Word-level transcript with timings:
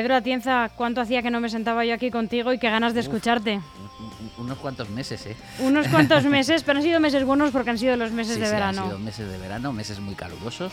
Pedro 0.00 0.14
Atienza, 0.16 0.70
¿cuánto 0.76 1.02
hacía 1.02 1.20
que 1.20 1.30
no 1.30 1.40
me 1.40 1.50
sentaba 1.50 1.84
yo 1.84 1.92
aquí 1.92 2.10
contigo 2.10 2.54
y 2.54 2.58
qué 2.58 2.70
ganas 2.70 2.94
de 2.94 3.00
Uf. 3.00 3.06
escucharte? 3.06 3.56
Un- 3.56 3.60
un- 4.38 4.44
Unos 4.46 4.56
cuantos 4.56 4.88
meses, 4.88 5.26
¿eh? 5.26 5.36
Unos 5.58 5.86
cuantos 5.88 6.24
meses, 6.36 6.62
pero 6.62 6.78
han 6.78 6.82
sido 6.82 6.98
meses 7.00 7.22
buenos 7.24 7.50
porque 7.50 7.68
han 7.68 7.76
sido 7.76 7.94
los 7.98 8.10
meses 8.12 8.36
Sí, 8.36 8.40
de 8.40 8.46
sí, 8.46 8.52
verano. 8.52 8.80
Han 8.80 8.86
sido 8.88 8.98
meses 8.98 9.30
de 9.30 9.36
verano, 9.36 9.72
meses 9.74 10.00
muy 10.00 10.14
calurosos, 10.14 10.72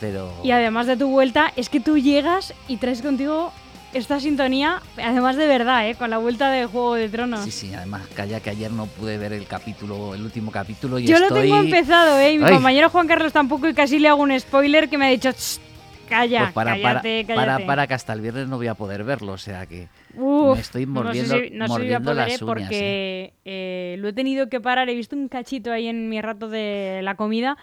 pero... 0.00 0.30
Y 0.44 0.50
además 0.50 0.86
de 0.86 0.98
tu 0.98 1.08
vuelta, 1.08 1.50
es 1.56 1.70
que 1.70 1.80
tú 1.80 1.96
llegas 1.96 2.52
y 2.68 2.76
traes 2.76 3.00
contigo 3.00 3.54
esta 3.94 4.20
sintonía, 4.20 4.82
además 5.02 5.36
de 5.36 5.46
verdad, 5.46 5.88
¿eh? 5.88 5.94
con 5.94 6.10
la 6.10 6.18
vuelta 6.18 6.50
de 6.50 6.66
Juego 6.66 6.96
de 6.96 7.08
Tronos. 7.08 7.42
Sí, 7.42 7.50
sí, 7.52 7.72
además, 7.74 8.02
calla 8.14 8.40
que 8.40 8.50
ayer 8.50 8.70
no 8.70 8.84
pude 8.84 9.16
ver 9.16 9.32
el 9.32 9.46
capítulo, 9.46 10.14
el 10.14 10.20
último 10.22 10.50
capítulo 10.50 10.98
y 10.98 11.06
Yo 11.06 11.18
lo 11.18 11.28
tengo 11.32 11.56
empezado, 11.56 12.18
¿eh? 12.18 12.34
Y 12.34 12.38
mi 12.38 12.44
Ay. 12.44 12.52
compañero 12.52 12.90
Juan 12.90 13.06
Carlos 13.08 13.32
tampoco 13.32 13.66
y 13.66 13.72
casi 13.72 13.98
le 13.98 14.08
hago 14.08 14.22
un 14.22 14.38
spoiler 14.38 14.90
que 14.90 14.98
me 14.98 15.06
ha 15.06 15.08
dicho, 15.08 15.30
"Shh, 15.30 15.60
calla, 16.06 16.40
Pues 16.40 16.52
para, 16.52 16.70
cállate, 16.72 17.24
para, 17.26 17.44
cállate. 17.46 17.64
para 17.66 17.86
que 17.86 17.94
hasta 17.94 18.12
el 18.12 18.20
viernes 18.20 18.48
no 18.48 18.56
voy 18.56 18.66
a 18.68 18.74
poder 18.74 19.04
verlo, 19.04 19.32
o 19.32 19.38
sea 19.38 19.66
que 19.66 19.88
Uf, 20.14 20.54
me 20.54 20.60
estoy 20.60 20.86
no 20.86 21.00
sé 21.00 21.04
mordiendo, 21.04 21.34
si- 21.40 21.50
no 21.50 21.68
sé 21.68 21.74
si 21.74 21.80
voy 21.86 21.92
a 21.92 21.98
mordiendo 22.00 22.10
poder, 22.12 22.16
las 22.28 22.40
¿eh? 22.40 22.44
uñas. 22.44 22.70
¿eh? 22.70 23.32
porque 23.32 23.34
eh, 23.44 23.96
lo 23.98 24.08
he 24.08 24.12
tenido 24.12 24.48
que 24.48 24.60
parar. 24.60 24.88
He 24.88 24.94
visto 24.94 25.14
un 25.16 25.28
cachito 25.28 25.70
ahí 25.72 25.86
en 25.88 26.08
mi 26.08 26.20
rato 26.20 26.48
de 26.48 27.00
la 27.02 27.14
comida 27.16 27.56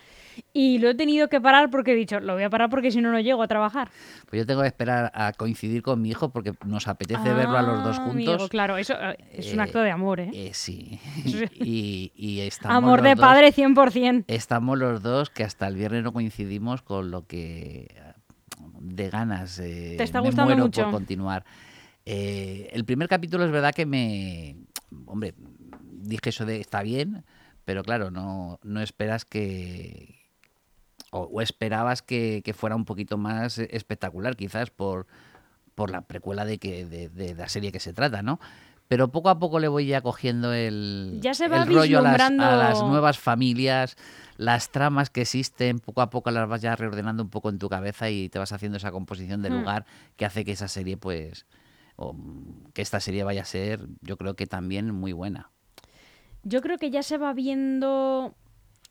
y 0.52 0.80
lo 0.80 0.90
he 0.90 0.96
tenido 0.96 1.28
que 1.30 1.40
parar 1.42 1.70
porque 1.70 1.92
he 1.92 1.96
dicho, 1.96 2.20
lo 2.20 2.34
voy 2.34 2.44
a 2.44 2.50
parar 2.50 2.70
porque 2.70 2.92
si 2.92 3.02
no, 3.02 3.12
no 3.12 3.20
llego 3.20 3.42
a 3.44 3.48
trabajar. 3.48 3.90
Pues 4.30 4.42
yo 4.42 4.46
tengo 4.46 4.62
que 4.62 4.68
esperar 4.68 5.12
a 5.14 5.32
coincidir 5.34 5.82
con 5.84 6.02
mi 6.02 6.10
hijo 6.10 6.30
porque 6.30 6.54
nos 6.66 6.88
apetece 6.88 7.34
verlo 7.34 7.58
a 7.58 7.62
los 7.62 7.84
dos 7.84 7.98
Ah, 8.00 8.04
juntos. 8.06 8.28
amigo, 8.34 8.48
claro, 8.50 8.78
eso 8.78 8.94
eh, 9.00 9.18
es 9.32 9.54
un 9.54 9.60
Eh, 9.60 9.64
acto 9.64 9.80
de 9.82 9.92
amor, 9.92 10.20
¿eh? 10.20 10.30
Eh, 10.34 10.50
sí. 10.54 11.00
Y, 11.54 12.12
y 12.16 12.40
estamos 12.42 12.78
Amor 12.78 13.02
de 13.02 13.16
dos- 13.16 13.20
padre 13.20 13.52
100%. 13.54 14.26
Estamos 14.28 14.78
los 14.78 15.02
dos 15.02 15.30
que 15.30 15.44
hasta 15.44 15.68
el 15.68 15.76
viernes 15.76 16.04
no 16.04 16.14
coincidimos 16.14 16.82
con 16.82 17.12
lo 17.12 17.26
que 17.28 17.88
eh, 17.96 18.03
de 18.84 19.10
ganas 19.10 19.60
eh, 19.60 19.96
Te 19.98 20.04
está 20.04 20.22
me 20.22 20.28
gustando 20.28 20.50
muero 20.52 20.66
mucho. 20.66 20.84
por 20.84 20.92
continuar. 20.92 21.46
Eh, 22.06 22.70
el 22.74 22.84
primer 22.86 23.08
capítulo 23.08 23.46
es 23.46 23.52
verdad 23.52 23.74
que 23.74 23.86
me, 23.86 24.58
hombre, 25.06 25.34
dije 25.92 26.30
eso 26.30 26.46
de 26.46 26.60
está 26.60 26.84
bien, 26.84 27.24
pero 27.66 27.84
claro, 27.84 28.12
no, 28.12 28.60
no 28.64 28.82
esperas 28.82 29.24
que 29.26 30.20
o, 31.12 31.22
o 31.22 31.42
esperabas 31.42 32.02
que, 32.02 32.42
que 32.44 32.54
fuera 32.54 32.76
un 32.76 32.86
poquito 32.86 33.18
más 33.18 33.58
espectacular, 33.58 34.36
quizás 34.36 34.70
por 34.70 35.08
por 35.76 35.90
la 35.90 36.02
precuela 36.02 36.46
de 36.46 36.60
que 36.60 36.86
de, 36.86 37.10
de 37.10 37.34
la 37.34 37.50
serie 37.50 37.72
que 37.72 37.80
se 37.80 37.94
trata, 37.94 38.22
¿no? 38.22 38.40
Pero 38.88 39.12
poco 39.12 39.30
a 39.30 39.40
poco 39.40 39.60
le 39.60 39.68
voy 39.68 39.88
ya 39.88 40.02
cogiendo 40.02 40.54
el, 40.54 41.20
Ya 41.22 41.34
se 41.34 41.48
va 41.48 41.64
el 41.64 41.68
rollo 41.68 42.00
a 42.00 42.02
las, 42.02 42.22
a 42.22 42.56
las 42.56 42.84
nuevas 42.84 43.18
familias, 43.18 43.96
las 44.38 44.72
tramas 44.72 45.10
que 45.10 45.22
existen, 45.22 45.80
poco 45.80 46.02
a 46.02 46.10
poco 46.10 46.32
las 46.32 46.48
vas 46.48 46.62
ya 46.62 46.76
reordenando 46.76 47.24
un 47.24 47.30
poco 47.30 47.50
en 47.50 47.60
tu 47.60 47.70
cabeza 47.70 48.10
y 48.10 48.30
te 48.30 48.40
vas 48.40 48.52
haciendo 48.52 48.78
esa 48.78 48.92
composición 48.92 49.42
de 49.42 49.50
Hmm. 49.50 49.54
lugar 49.54 49.86
que 50.16 50.26
hace 50.26 50.44
que 50.46 50.52
esa 50.52 50.68
serie, 50.68 50.98
pues, 50.98 51.46
o, 51.96 52.16
que 52.74 52.82
esta 52.82 53.00
serie 53.00 53.24
vaya 53.24 53.44
a 53.44 53.46
ser, 53.46 53.88
yo 54.02 54.18
creo 54.18 54.36
que 54.36 54.48
también 54.48 54.92
muy 54.94 55.14
buena. 55.14 55.50
Yo 56.44 56.62
creo 56.62 56.78
que 56.78 56.92
ya 56.92 57.04
se 57.04 57.18
va 57.18 57.34
viendo 57.34 58.36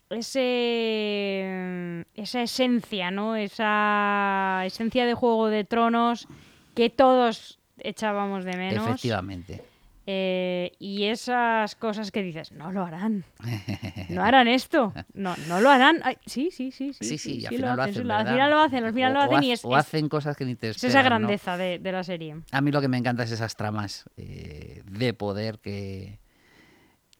ese 0.09 2.05
esa 2.15 2.41
esencia, 2.41 3.11
¿no? 3.11 3.35
Esa 3.35 4.63
esencia 4.65 5.05
de 5.05 5.13
Juego 5.13 5.49
de 5.49 5.63
Tronos 5.63 6.27
que 6.75 6.89
todos 6.89 7.59
echábamos 7.77 8.45
de 8.45 8.57
menos. 8.57 8.87
Efectivamente. 8.87 9.63
Eh, 10.05 10.73
y 10.79 11.05
esas 11.05 11.75
cosas 11.75 12.11
que 12.11 12.21
dices, 12.21 12.51
no 12.51 12.71
lo 12.71 12.83
harán. 12.83 13.23
No 14.09 14.21
harán 14.23 14.47
esto. 14.47 14.93
No, 15.13 15.33
no 15.47 15.61
lo 15.61 15.69
harán. 15.69 15.99
Ay, 16.03 16.17
sí, 16.25 16.49
sí, 16.51 16.71
sí, 16.71 16.91
sí. 16.93 17.05
Sí, 17.05 17.17
sí, 17.17 17.45
al 17.45 17.55
final 17.55 17.75
lo 17.77 17.83
hacen, 17.83 18.11
Al 18.11 18.25
final 18.27 18.49
lo 18.49 18.59
hacen, 18.59 18.83
al 18.85 18.93
final 18.93 19.11
O- 19.11 19.13
lo 19.15 19.21
hacen 19.21 19.43
y 19.43 19.51
es, 19.53 19.63
o 19.65 19.73
es- 19.77 19.79
hacen 19.79 20.09
cosas 20.09 20.35
que 20.35 20.45
ni 20.45 20.55
te 20.55 20.69
es 20.69 20.75
esperas, 20.75 20.93
esa 20.95 21.03
¿no? 21.03 21.05
grandeza 21.05 21.57
de, 21.57 21.79
de 21.79 21.91
la 21.91 22.03
serie. 22.03 22.35
A 22.51 22.61
mí 22.61 22.71
lo 22.71 22.81
que 22.81 22.87
me 22.89 22.97
encanta 22.97 23.23
es 23.23 23.31
esas 23.31 23.55
tramas 23.55 24.05
eh, 24.17 24.83
de 24.85 25.13
poder 25.13 25.59
que, 25.59 26.19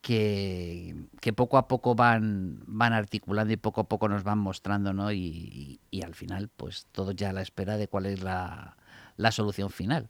que, 0.01 0.95
que 1.21 1.33
poco 1.33 1.57
a 1.57 1.67
poco 1.67 1.95
van, 1.95 2.59
van 2.67 2.94
articulando 2.94 3.53
y 3.53 3.57
poco 3.57 3.81
a 3.81 3.88
poco 3.88 4.09
nos 4.09 4.23
van 4.23 4.39
mostrando, 4.39 4.94
¿no? 4.94 5.11
Y, 5.11 5.17
y- 5.19 5.79
y 5.91 6.01
al 6.03 6.15
final, 6.15 6.50
pues 6.55 6.88
todo 6.91 7.11
ya 7.11 7.29
a 7.29 7.33
la 7.33 7.41
espera 7.41 7.77
de 7.77 7.88
cuál 7.88 8.07
es 8.07 8.21
la, 8.21 8.75
la 9.18 9.31
solución 9.31 9.69
final. 9.69 10.09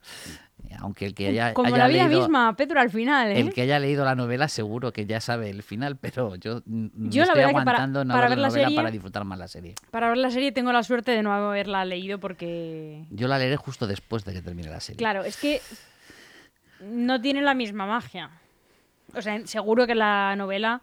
Eh, 0.70 0.76
Aunque 0.80 1.06
el 1.06 1.14
que 1.14 1.28
haya, 1.28 1.54
Como 1.54 1.68
haya 1.68 1.78
la 1.78 1.88
vida 1.88 2.08
leído, 2.08 2.22
misma, 2.22 2.56
Pedro, 2.56 2.80
al 2.80 2.90
final, 2.90 3.32
¿eh? 3.32 3.40
el 3.42 3.54
que 3.54 3.62
haya 3.64 3.80
leído 3.80 4.06
la 4.06 4.16
novela 4.16 4.48
seguro 4.48 4.94
que 4.94 5.06
ya 5.06 5.20
sabe 5.20 5.50
el 5.50 5.62
final, 5.62 5.98
pero 5.98 6.36
yo, 6.36 6.62
Yo 6.66 7.26
la 7.26 7.26
estoy 7.26 7.26
que 7.26 7.34
para- 7.34 7.48
aguantando 7.50 8.06
no 8.06 8.14
para 8.14 8.30
ver 8.30 8.38
la 8.38 8.44
la 8.44 8.48
novela 8.50 8.64
serie- 8.68 8.76
para 8.78 8.92
disfrutar 8.92 9.26
más 9.26 9.38
la 9.40 9.48
serie. 9.50 9.76
Para 9.92 10.08
ver 10.08 10.18
la 10.18 10.32
serie 10.32 10.52
tengo 10.54 10.72
la 10.72 10.84
suerte 10.84 11.12
de 11.12 11.22
no 11.22 11.34
haberla 11.34 11.84
leído 11.86 12.20
porque... 12.20 13.06
Yo 13.10 13.28
la 13.28 13.38
leeré 13.40 13.58
justo 13.58 13.88
después 13.88 14.24
de 14.24 14.34
que 14.34 14.42
termine 14.42 14.70
la 14.70 14.80
serie. 14.80 14.98
Claro, 14.98 15.24
es 15.26 15.36
que 15.38 15.60
no 16.82 17.22
tiene 17.22 17.42
la 17.42 17.54
misma 17.54 17.86
magia. 17.86 18.30
O 19.16 19.22
sea, 19.22 19.46
seguro 19.46 19.86
que 19.86 19.96
la 19.96 20.36
novela 20.36 20.82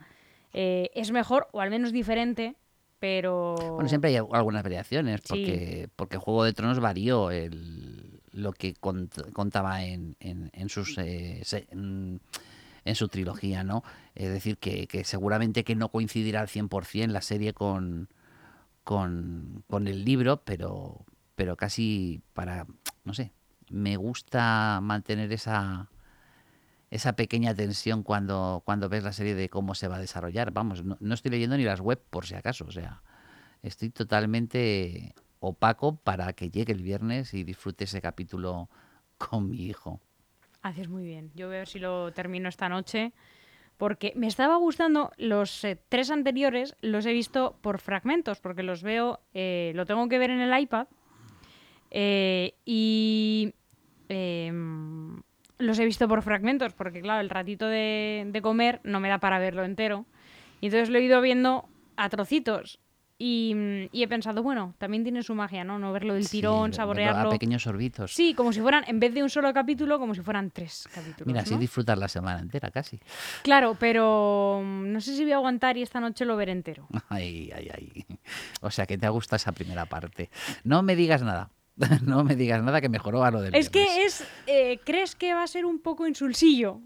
eh, 0.53 0.91
es 0.95 1.11
mejor 1.11 1.49
o 1.53 1.61
al 1.61 1.71
menos 1.71 1.93
diferente, 1.93 2.55
pero... 2.99 3.55
Bueno, 3.75 3.89
siempre 3.89 4.11
hay 4.11 4.17
algunas 4.17 4.63
variaciones, 4.63 5.21
Sí. 5.25 5.29
porque, 5.29 5.89
porque 5.97 6.17
Juego 6.19 6.45
de 6.45 6.53
Tronos 6.53 6.81
varió 6.81 7.31
el, 7.31 8.10
lo 8.33 8.53
que 8.53 8.75
cont- 8.75 9.33
contaba 9.33 9.85
en, 9.85 10.17
en, 10.21 10.51
en 10.53 10.69
sus, 10.69 10.97
eh, 10.99 11.41
se- 11.45 11.67
en, 11.71 12.21
en 12.85 12.95
su 12.95 13.09
trilogía, 13.09 13.65
¿no? 13.65 13.83
Es 14.15 14.31
decir, 14.31 14.59
que, 14.59 14.87
que 14.87 15.05
seguramente 15.05 15.65
que 15.65 15.75
no 15.77 15.89
coincidirá 15.91 16.41
al 16.41 16.49
100% 16.49 17.13
la 17.13 17.23
serie 17.23 17.53
con, 17.53 18.09
con, 18.85 19.65
con 19.69 19.87
el 19.89 20.05
libro, 20.05 20.43
pero, 20.45 21.05
pero 21.35 21.57
casi 21.57 22.23
para, 22.35 22.67
no 23.05 23.15
sé, 23.15 23.33
me 23.69 23.97
gusta 23.97 24.81
mantener 24.83 25.33
esa 25.33 25.89
esa 26.91 27.13
pequeña 27.15 27.55
tensión 27.55 28.03
cuando, 28.03 28.63
cuando 28.65 28.89
ves 28.89 29.05
la 29.05 29.13
serie 29.13 29.37
de 29.37 29.49
cómo 29.49 29.77
se 29.77 29.87
va 29.87 29.97
a 29.97 30.01
desarrollar. 30.01 30.51
Vamos, 30.51 30.85
no, 30.85 30.97
no 30.99 31.15
estoy 31.15 31.31
leyendo 31.31 31.57
ni 31.57 31.63
las 31.63 31.81
web 31.81 32.03
por 32.11 32.27
si 32.27 32.35
acaso, 32.35 32.65
o 32.67 32.73
sea, 32.73 33.03
estoy 33.63 33.91
totalmente 33.91 35.15
opaco 35.41 35.97
para 35.97 36.33
que 36.35 36.51
llegue 36.51 36.73
el 36.73 36.83
viernes 36.83 37.35
y 37.35 37.45
disfrute 37.45 37.85
ese 37.85 38.01
capítulo 38.01 38.69
con 39.19 39.51
mi 39.51 39.65
hijo. 39.67 40.01
Haces 40.63 40.89
muy 40.89 41.05
bien. 41.05 41.31
Yo 41.35 41.47
voy 41.47 41.57
a 41.57 41.59
ver 41.61 41.69
si 41.69 41.79
lo 41.79 42.13
termino 42.13 42.49
esta 42.49 42.69
noche. 42.69 43.13
Porque 43.79 44.13
me 44.15 44.27
estaba 44.27 44.57
gustando 44.57 45.11
los 45.17 45.65
eh, 45.65 45.81
tres 45.89 46.11
anteriores, 46.11 46.77
los 46.83 47.07
he 47.07 47.13
visto 47.15 47.57
por 47.63 47.79
fragmentos, 47.79 48.39
porque 48.39 48.63
los 48.63 48.83
veo, 48.83 49.21
eh, 49.33 49.73
lo 49.75 49.87
tengo 49.87 50.07
que 50.09 50.19
ver 50.19 50.29
en 50.31 50.41
el 50.41 50.59
iPad. 50.61 50.87
eh, 51.91 52.55
y 52.67 53.55
em, 54.09 55.23
los 55.59 55.79
he 55.79 55.85
visto 55.85 56.07
por 56.09 56.23
fragmentos, 56.23 56.75
porque 56.75 57.01
claro, 57.01 57.21
el 57.21 57.31
ratito 57.31 57.67
de, 57.67 58.27
de 58.31 58.43
comer 58.43 58.81
no 58.85 59.01
me 59.01 59.09
da 59.09 59.19
para 59.19 59.39
verlo 59.39 59.65
entero. 59.65 60.05
Y 60.61 60.67
entonces 60.67 60.91
lo 60.91 60.99
he 60.99 61.03
ido 61.03 61.21
viendo 61.21 61.69
a 61.97 62.09
trocitos. 62.11 62.81
Y, 63.23 63.53
mm, 63.55 63.89
y 63.93 64.03
he 64.03 64.09
pensado, 64.09 64.43
bueno, 64.43 64.73
también 64.79 65.03
tiene 65.03 65.23
su 65.23 65.35
magia, 65.35 65.63
¿no? 65.63 65.79
No 65.79 65.93
verlo 65.93 66.15
del 66.15 66.27
tirón, 66.27 66.73
saborearlo. 66.73 67.29
A 67.29 67.33
pequeños 67.33 67.63
sorbitos. 67.65 68.15
Sí, 68.15 68.33
como 68.33 68.51
si 68.51 68.63
fueran, 68.63 68.83
en 68.87 68.99
vez 68.99 69.13
de 69.13 69.23
un 69.23 69.29
solo 69.29 69.53
capítulo, 69.53 69.99
como 69.99 70.15
si 70.15 70.23
fueran 70.23 70.51
tres 70.51 70.89
capítulos. 70.91 71.27
Mira, 71.27 71.41
así 71.43 71.53
¿no? 71.53 71.61
disfrutar 71.61 71.99
la 71.99 72.09
semana 72.09 72.41
entera 72.41 72.71
casi. 72.71 72.99
Claro, 73.43 73.77
pero 73.79 74.63
mm, 74.65 74.91
no 74.93 75.03
sé 75.03 75.15
si 75.15 75.23
voy 75.25 75.33
a 75.33 75.37
aguantar 75.37 75.77
y 75.77 75.83
esta 75.83 76.01
noche 76.01 76.25
lo 76.25 76.35
veré 76.35 76.53
entero. 76.53 76.89
Ay, 77.11 77.51
ay, 77.55 77.69
ay. 77.75 78.07
O 78.63 78.71
sea, 78.71 78.87
que 78.87 78.97
te 78.97 79.09
gusta 79.11 79.37
esa 79.37 79.53
primera 79.53 79.85
parte. 79.85 80.31
No 80.65 80.83
me 80.83 80.97
digas 80.97 81.23
nada. 81.23 81.51
No 82.07 82.25
me 82.25 82.37
digas 82.37 82.63
nada 82.63 82.81
que 82.81 82.89
mejoró 82.89 83.23
a 83.23 83.31
lo 83.31 83.43
del 83.43 83.55
Es 83.55 83.69
que 83.69 84.05
es. 84.07 84.25
eh, 84.47 84.81
¿Crees 84.85 85.15
que 85.15 85.35
va 85.35 85.43
a 85.43 85.47
ser 85.47 85.67
un 85.67 85.79
poco 85.79 86.07
insulsillo? 86.07 86.81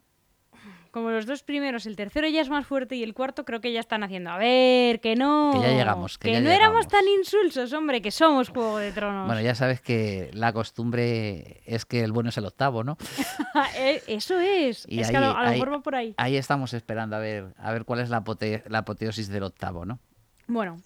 Como 0.94 1.10
los 1.10 1.26
dos 1.26 1.42
primeros, 1.42 1.86
el 1.86 1.96
tercero 1.96 2.28
ya 2.28 2.40
es 2.40 2.48
más 2.48 2.68
fuerte 2.68 2.94
y 2.94 3.02
el 3.02 3.14
cuarto 3.14 3.44
creo 3.44 3.60
que 3.60 3.72
ya 3.72 3.80
están 3.80 4.04
haciendo. 4.04 4.30
A 4.30 4.38
ver, 4.38 5.00
que 5.00 5.16
no. 5.16 5.50
Que 5.52 5.58
ya 5.62 5.72
llegamos, 5.72 6.18
que 6.18 6.30
ya 6.30 6.40
no 6.40 6.50
éramos 6.50 6.86
tan 6.86 7.02
insulsos, 7.08 7.72
hombre, 7.72 8.00
que 8.00 8.12
somos 8.12 8.50
Juego 8.50 8.78
de 8.78 8.92
Tronos. 8.92 9.26
Bueno, 9.26 9.40
ya 9.40 9.56
sabes 9.56 9.80
que 9.80 10.30
la 10.34 10.52
costumbre 10.52 11.62
es 11.66 11.84
que 11.84 12.04
el 12.04 12.12
bueno 12.12 12.28
es 12.28 12.38
el 12.38 12.44
octavo, 12.46 12.84
¿no? 12.84 12.96
Eh, 13.76 14.04
Eso 14.06 14.38
es. 14.38 14.86
Y 14.88 15.00
es 15.00 15.10
que 15.10 15.16
a 15.16 15.20
lo, 15.20 15.36
a 15.36 15.42
lo 15.42 15.48
ahí- 15.48 15.54
mejor 15.58 15.72
va 15.72 15.80
por 15.82 15.96
ahí. 15.96 16.14
Ahí 16.16 16.36
estamos 16.36 16.72
esperando 16.74 17.16
a 17.16 17.18
ver, 17.18 17.54
a 17.58 17.72
ver 17.72 17.84
cuál 17.84 17.98
es 17.98 18.08
la, 18.08 18.22
apote- 18.22 18.62
la 18.68 18.78
apoteosis 18.78 19.26
del 19.28 19.42
octavo, 19.42 19.84
¿no? 19.84 19.98
Bueno, 20.46 20.80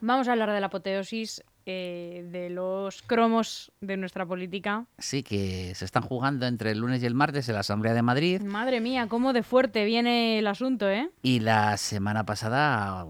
vamos 0.00 0.28
a 0.28 0.32
hablar 0.32 0.52
de 0.52 0.60
la 0.60 0.66
apoteosis 0.66 1.42
eh, 1.66 2.26
de 2.30 2.50
los 2.50 3.02
cromos 3.02 3.72
de 3.80 3.96
nuestra 3.96 4.26
política. 4.26 4.86
Sí, 4.98 5.22
que 5.22 5.74
se 5.74 5.84
están 5.84 6.02
jugando 6.02 6.46
entre 6.46 6.70
el 6.72 6.78
lunes 6.78 7.02
y 7.02 7.06
el 7.06 7.14
martes 7.14 7.48
en 7.48 7.54
la 7.54 7.60
Asamblea 7.60 7.94
de 7.94 8.02
Madrid. 8.02 8.40
Madre 8.42 8.80
mía, 8.80 9.06
cómo 9.08 9.32
de 9.32 9.42
fuerte 9.42 9.84
viene 9.84 10.38
el 10.38 10.46
asunto, 10.46 10.88
¿eh? 10.88 11.10
Y 11.22 11.40
la 11.40 11.76
semana 11.76 12.24
pasada, 12.24 13.06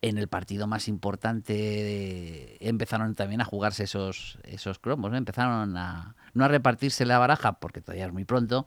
en 0.00 0.18
el 0.18 0.28
partido 0.28 0.66
más 0.66 0.88
importante, 0.88 1.52
de- 1.52 2.56
empezaron 2.60 3.14
también 3.14 3.40
a 3.40 3.44
jugarse 3.44 3.84
esos, 3.84 4.38
esos 4.44 4.78
cromos, 4.78 5.10
¿no? 5.10 5.16
Empezaron 5.16 5.76
a, 5.76 6.14
no 6.34 6.44
a 6.44 6.48
repartirse 6.48 7.04
la 7.04 7.18
baraja, 7.18 7.54
porque 7.60 7.80
todavía 7.80 8.06
es 8.06 8.12
muy 8.12 8.24
pronto, 8.24 8.66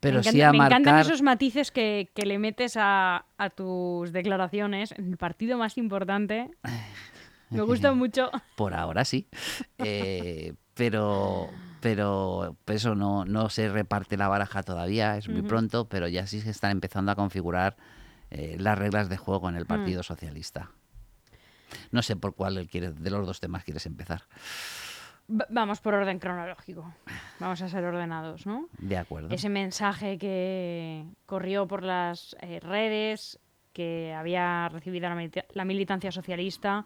pero 0.00 0.18
me 0.18 0.22
sí 0.24 0.42
a 0.42 0.50
me 0.52 0.58
encantan 0.58 0.98
esos 0.98 1.22
matices 1.22 1.70
que, 1.70 2.10
que 2.14 2.26
le 2.26 2.38
metes 2.38 2.76
a, 2.76 3.24
a 3.38 3.50
tus 3.50 4.12
declaraciones 4.12 4.92
en 4.92 5.10
el 5.12 5.16
partido 5.16 5.56
más 5.58 5.78
importante. 5.78 6.50
Me 7.54 7.62
gusta 7.62 7.92
mucho. 7.92 8.30
Por 8.56 8.74
ahora 8.74 9.04
sí. 9.04 9.28
Eh, 9.78 10.54
pero, 10.74 11.48
pero 11.80 12.56
eso 12.66 12.94
no, 12.94 13.24
no 13.24 13.48
se 13.48 13.68
reparte 13.68 14.16
la 14.16 14.28
baraja 14.28 14.62
todavía, 14.62 15.16
es 15.16 15.28
muy 15.28 15.42
pronto, 15.42 15.88
pero 15.88 16.08
ya 16.08 16.26
sí 16.26 16.40
se 16.40 16.50
están 16.50 16.72
empezando 16.72 17.12
a 17.12 17.14
configurar 17.14 17.76
eh, 18.30 18.56
las 18.58 18.78
reglas 18.78 19.08
de 19.08 19.16
juego 19.16 19.46
Mm. 19.46 19.50
en 19.50 19.56
el 19.56 19.66
Partido 19.66 20.02
Socialista. 20.02 20.70
No 21.90 22.02
sé 22.02 22.16
por 22.16 22.34
cuál 22.34 22.66
quieres, 22.70 23.00
de 23.02 23.10
los 23.10 23.26
dos 23.26 23.40
temas 23.40 23.64
quieres 23.64 23.86
empezar. 23.86 24.22
Va- 25.30 25.46
Vamos 25.48 25.80
por 25.80 25.94
orden 25.94 26.18
cronológico. 26.18 26.92
Vamos 27.40 27.60
a 27.62 27.68
ser 27.68 27.84
ordenados, 27.84 28.46
¿no? 28.46 28.68
De 28.78 28.96
acuerdo. 28.98 29.28
Ese 29.30 29.48
mensaje 29.48 30.18
que 30.18 31.04
corrió 31.26 31.66
por 31.66 31.82
las 31.82 32.36
eh, 32.40 32.60
redes 32.60 33.38
que 33.72 34.12
había 34.14 34.68
recibido 34.68 35.08
la, 35.08 35.14
milita- 35.16 35.46
la 35.52 35.64
militancia 35.64 36.12
socialista 36.12 36.84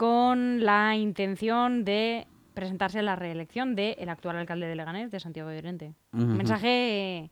con 0.00 0.64
la 0.64 0.96
intención 0.96 1.84
de 1.84 2.26
presentarse 2.54 3.00
a 3.00 3.02
la 3.02 3.16
reelección 3.16 3.76
del 3.76 4.08
actual 4.08 4.38
alcalde 4.38 4.66
de 4.66 4.74
Leganés, 4.74 5.10
de 5.10 5.20
Santiago 5.20 5.50
de. 5.50 5.92
Ujú. 6.14 6.22
Un 6.24 6.38
mensaje 6.38 7.30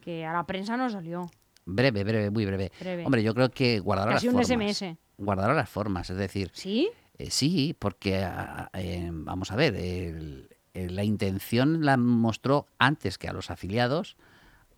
que 0.00 0.26
a 0.26 0.32
la 0.32 0.44
prensa 0.44 0.76
no 0.76 0.90
salió. 0.90 1.30
Breve, 1.66 2.02
breve, 2.02 2.30
muy 2.30 2.44
breve. 2.46 2.72
Breve. 2.80 3.04
Hombre, 3.06 3.22
yo 3.22 3.32
creo 3.32 3.48
que 3.50 3.78
guardaron 3.78 4.14
Casi 4.14 4.26
las 4.26 4.34
un 4.34 4.42
formas. 4.42 4.76
SMS. 4.76 4.96
Guardaron 5.18 5.54
las 5.54 5.68
formas, 5.70 6.10
es 6.10 6.16
decir, 6.16 6.50
¿Sí? 6.52 6.90
Eh, 7.16 7.30
sí, 7.30 7.76
porque 7.78 8.26
eh, 8.72 9.08
vamos 9.12 9.52
a 9.52 9.54
ver, 9.56 9.76
el- 9.76 10.48
el- 10.74 10.96
la 10.96 11.04
intención 11.04 11.84
la 11.84 11.96
mostró 11.96 12.66
antes 12.80 13.18
que 13.18 13.28
a 13.28 13.32
los 13.32 13.52
afiliados 13.52 14.16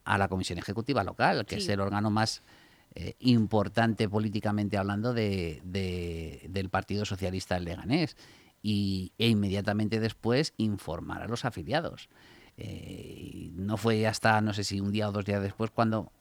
a 0.05 0.19
la 0.19 0.29
Comisión 0.29 0.59
Ejecutiva 0.59 1.03
Local, 1.03 1.47
que 1.47 1.55
Sí. 1.57 1.63
es 1.63 1.69
el 1.71 1.81
órgano 1.81 2.11
más 2.11 2.43
eh, 2.95 3.15
importante 3.21 4.09
políticamente 4.09 4.77
hablando 4.77 5.13
de- 5.15 5.61
de- 5.65 6.47
del 6.49 6.69
Partido 6.69 7.05
Socialista 7.05 7.55
del 7.57 7.65
Leganés, 7.65 8.17
y, 8.63 9.13
e 9.19 9.29
inmediatamente 9.29 9.99
después 9.99 10.55
informar 10.57 11.23
a 11.23 11.27
los 11.29 11.45
afiliados. 11.45 12.09
Eh, 12.57 13.51
no 13.55 13.77
fue 13.77 14.07
hasta, 14.07 14.41
no 14.41 14.53
sé 14.55 14.63
si 14.65 14.81
un 14.81 14.93
día 14.93 15.09
o 15.09 15.13
dos 15.13 15.25
días 15.25 15.43
después, 15.43 15.71
cuando 15.71 16.13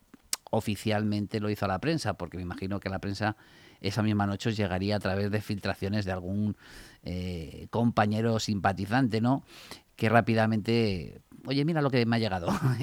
oficialmente 0.49 1.39
lo 1.39 1.49
hizo 1.49 1.65
a 1.65 1.67
la 1.67 1.79
prensa, 1.79 2.13
porque 2.15 2.37
me 2.37 2.43
imagino 2.43 2.79
que 2.79 2.89
la 2.89 2.99
prensa 2.99 3.35
esa 3.79 4.03
misma 4.03 4.27
noche 4.27 4.51
llegaría 4.53 4.95
a 4.95 4.99
través 4.99 5.31
de 5.31 5.41
filtraciones 5.41 6.05
de 6.05 6.11
algún 6.11 6.55
eh, 7.03 7.67
compañero 7.69 8.39
simpatizante, 8.39 9.21
¿no? 9.21 9.43
Que 9.95 10.09
rápidamente, 10.09 11.21
oye, 11.45 11.63
mira 11.65 11.81
lo 11.81 11.89
que 11.89 12.05
me 12.05 12.15
ha 12.15 12.19
llegado 12.19 12.47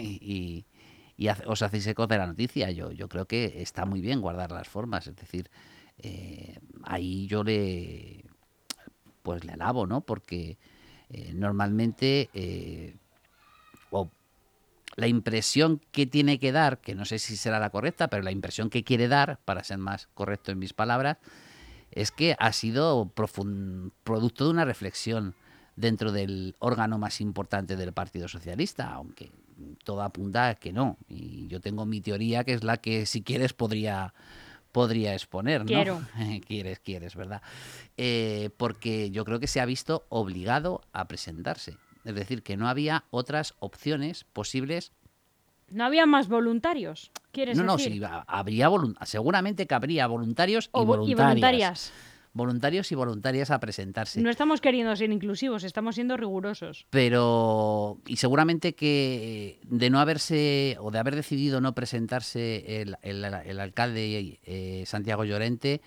y- 1.18 1.28
os 1.28 1.60
hacéis 1.60 1.86
eco 1.86 2.06
de 2.06 2.16
la 2.16 2.26
noticia. 2.26 2.70
Yo, 2.70 2.92
yo 2.92 3.08
creo 3.08 3.26
que 3.26 3.60
está 3.60 3.84
muy 3.84 4.00
bien 4.00 4.22
guardar 4.22 4.50
las 4.52 4.68
formas, 4.68 5.06
es 5.06 5.16
decir, 5.16 5.50
eh, 5.98 6.58
ahí 6.84 7.26
yo 7.26 7.44
le, 7.44 8.24
pues 9.22 9.44
le 9.44 9.52
alabo, 9.52 9.86
¿no? 9.86 10.00
Porque 10.00 10.56
eh, 11.10 11.32
normalmente 11.34 12.30
eh, 12.32 12.96
la 14.96 15.06
impresión 15.06 15.80
que 15.92 16.06
tiene 16.06 16.38
que 16.40 16.50
dar, 16.50 16.78
que 16.78 16.94
no 16.96 17.04
sé 17.04 17.18
si 17.20 17.36
será 17.36 17.60
la 17.60 17.70
correcta, 17.70 18.08
pero 18.08 18.22
la 18.24 18.32
impresión 18.32 18.68
que 18.68 18.82
quiere 18.82 19.06
dar, 19.06 19.38
para 19.44 19.62
ser 19.62 19.78
más 19.78 20.08
correcto 20.14 20.50
en 20.50 20.58
mis 20.58 20.72
palabras, 20.72 21.18
es 21.92 22.10
que 22.10 22.34
ha 22.38 22.52
sido 22.52 23.12
producto 24.02 24.44
de 24.44 24.50
una 24.50 24.64
reflexión 24.64 25.34
dentro 25.76 26.10
del 26.10 26.56
órgano 26.58 26.98
más 26.98 27.20
importante 27.20 27.76
del 27.76 27.92
Partido 27.92 28.26
Socialista, 28.26 28.92
aunque 28.92 29.30
todo 29.84 30.02
apunta 30.02 30.48
a 30.48 30.54
que 30.54 30.72
no. 30.72 30.96
Y 31.08 31.46
yo 31.48 31.60
tengo 31.60 31.84
mi 31.86 32.00
teoría, 32.00 32.44
que 32.44 32.52
es 32.54 32.64
la 32.64 32.76
que 32.78 33.06
si 33.06 33.22
quieres 33.22 33.52
podría 33.52 34.14
podría 34.72 35.14
exponer, 35.14 35.60
¿no? 35.62 35.66
Quiero. 35.66 36.00
quieres, 36.46 36.78
quieres, 36.78 37.16
¿verdad? 37.16 37.42
Eh, 37.96 38.50
porque 38.56 39.10
yo 39.10 39.24
creo 39.24 39.40
que 39.40 39.46
se 39.46 39.60
ha 39.60 39.64
visto 39.66 40.04
obligado 40.10 40.82
a 40.92 41.08
presentarse. 41.08 41.76
Es 42.04 42.14
decir, 42.14 42.42
que 42.42 42.56
no 42.56 42.68
había 42.68 43.04
otras 43.10 43.54
opciones 43.58 44.24
posibles 44.24 44.92
¿No 45.70 45.84
había 45.84 46.06
más 46.06 46.28
voluntarios? 46.28 47.10
¿Quieres 47.32 47.58
no, 47.58 47.64
no, 47.64 47.76
decir? 47.76 47.92
sí, 47.92 48.04
ha- 48.04 48.24
habría 48.26 48.70
seguramente 49.04 49.66
que 49.66 49.74
habría 49.74 50.06
voluntarios 50.06 50.70
O 50.72 50.80
y, 50.82 50.84
vo- 50.84 50.86
voluntarias, 50.86 51.28
voluntarias. 51.28 51.92
Voluntarios 52.32 52.92
y 52.92 52.94
voluntarias 52.94 53.50
a 53.50 53.58
presentarse. 53.58 54.20
No 54.20 54.30
estamos 54.30 54.60
queriendo 54.60 54.94
ser 54.96 55.10
inclusivos, 55.10 55.64
estamos 55.64 55.94
siendo 55.94 56.16
rigurosos. 56.16 56.86
Pero, 56.90 57.98
y 58.06 58.16
seguramente 58.16 58.74
que 58.74 59.58
de 59.64 59.90
no 59.90 59.98
haberse, 60.00 60.76
o 60.80 60.90
de 60.90 60.98
haber 60.98 61.16
decidido 61.16 61.60
no 61.60 61.74
presentarse 61.74 62.80
el, 62.82 62.96
el- 63.02 63.24
el 63.24 63.60
alcalde 63.60 64.38
eh, 64.44 64.84
Santiago 64.86 65.24
Llorente, 65.24 65.80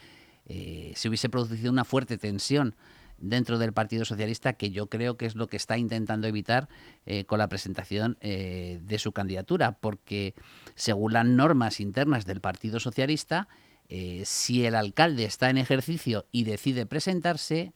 eh, 0.48 0.92
se 0.96 1.08
hubiese 1.08 1.30
producido 1.30 1.72
una 1.72 1.84
fuerte 1.86 2.18
tensión 2.18 2.76
dentro 3.18 3.60
del 3.60 3.72
Partido 3.72 4.04
Socialista, 4.04 4.54
que 4.54 4.72
yo 4.72 4.88
creo 4.88 5.16
que 5.16 5.28
es 5.28 5.36
lo 5.36 5.46
que 5.48 5.56
está 5.56 5.78
intentando 5.78 6.28
evitar 6.28 6.68
eh, 7.06 7.24
con 7.26 7.38
la 7.38 7.48
presentación 7.48 8.18
eh, 8.20 8.80
de 8.82 8.98
su 8.98 9.12
candidatura, 9.12 9.74
porque 9.74 10.34
según 10.74 11.14
las 11.14 11.26
normas 11.26 11.80
internas 11.80 12.26
del 12.26 12.42
Partido 12.42 12.80
Socialista, 12.80 13.48
eh, 13.94 14.24
si 14.24 14.66
el 14.66 14.76
alcalde 14.76 15.26
está 15.26 15.50
en 15.50 15.58
ejercicio 15.58 16.26
y 16.32 16.46
decide 16.46 16.86
presentarse, 16.86 17.74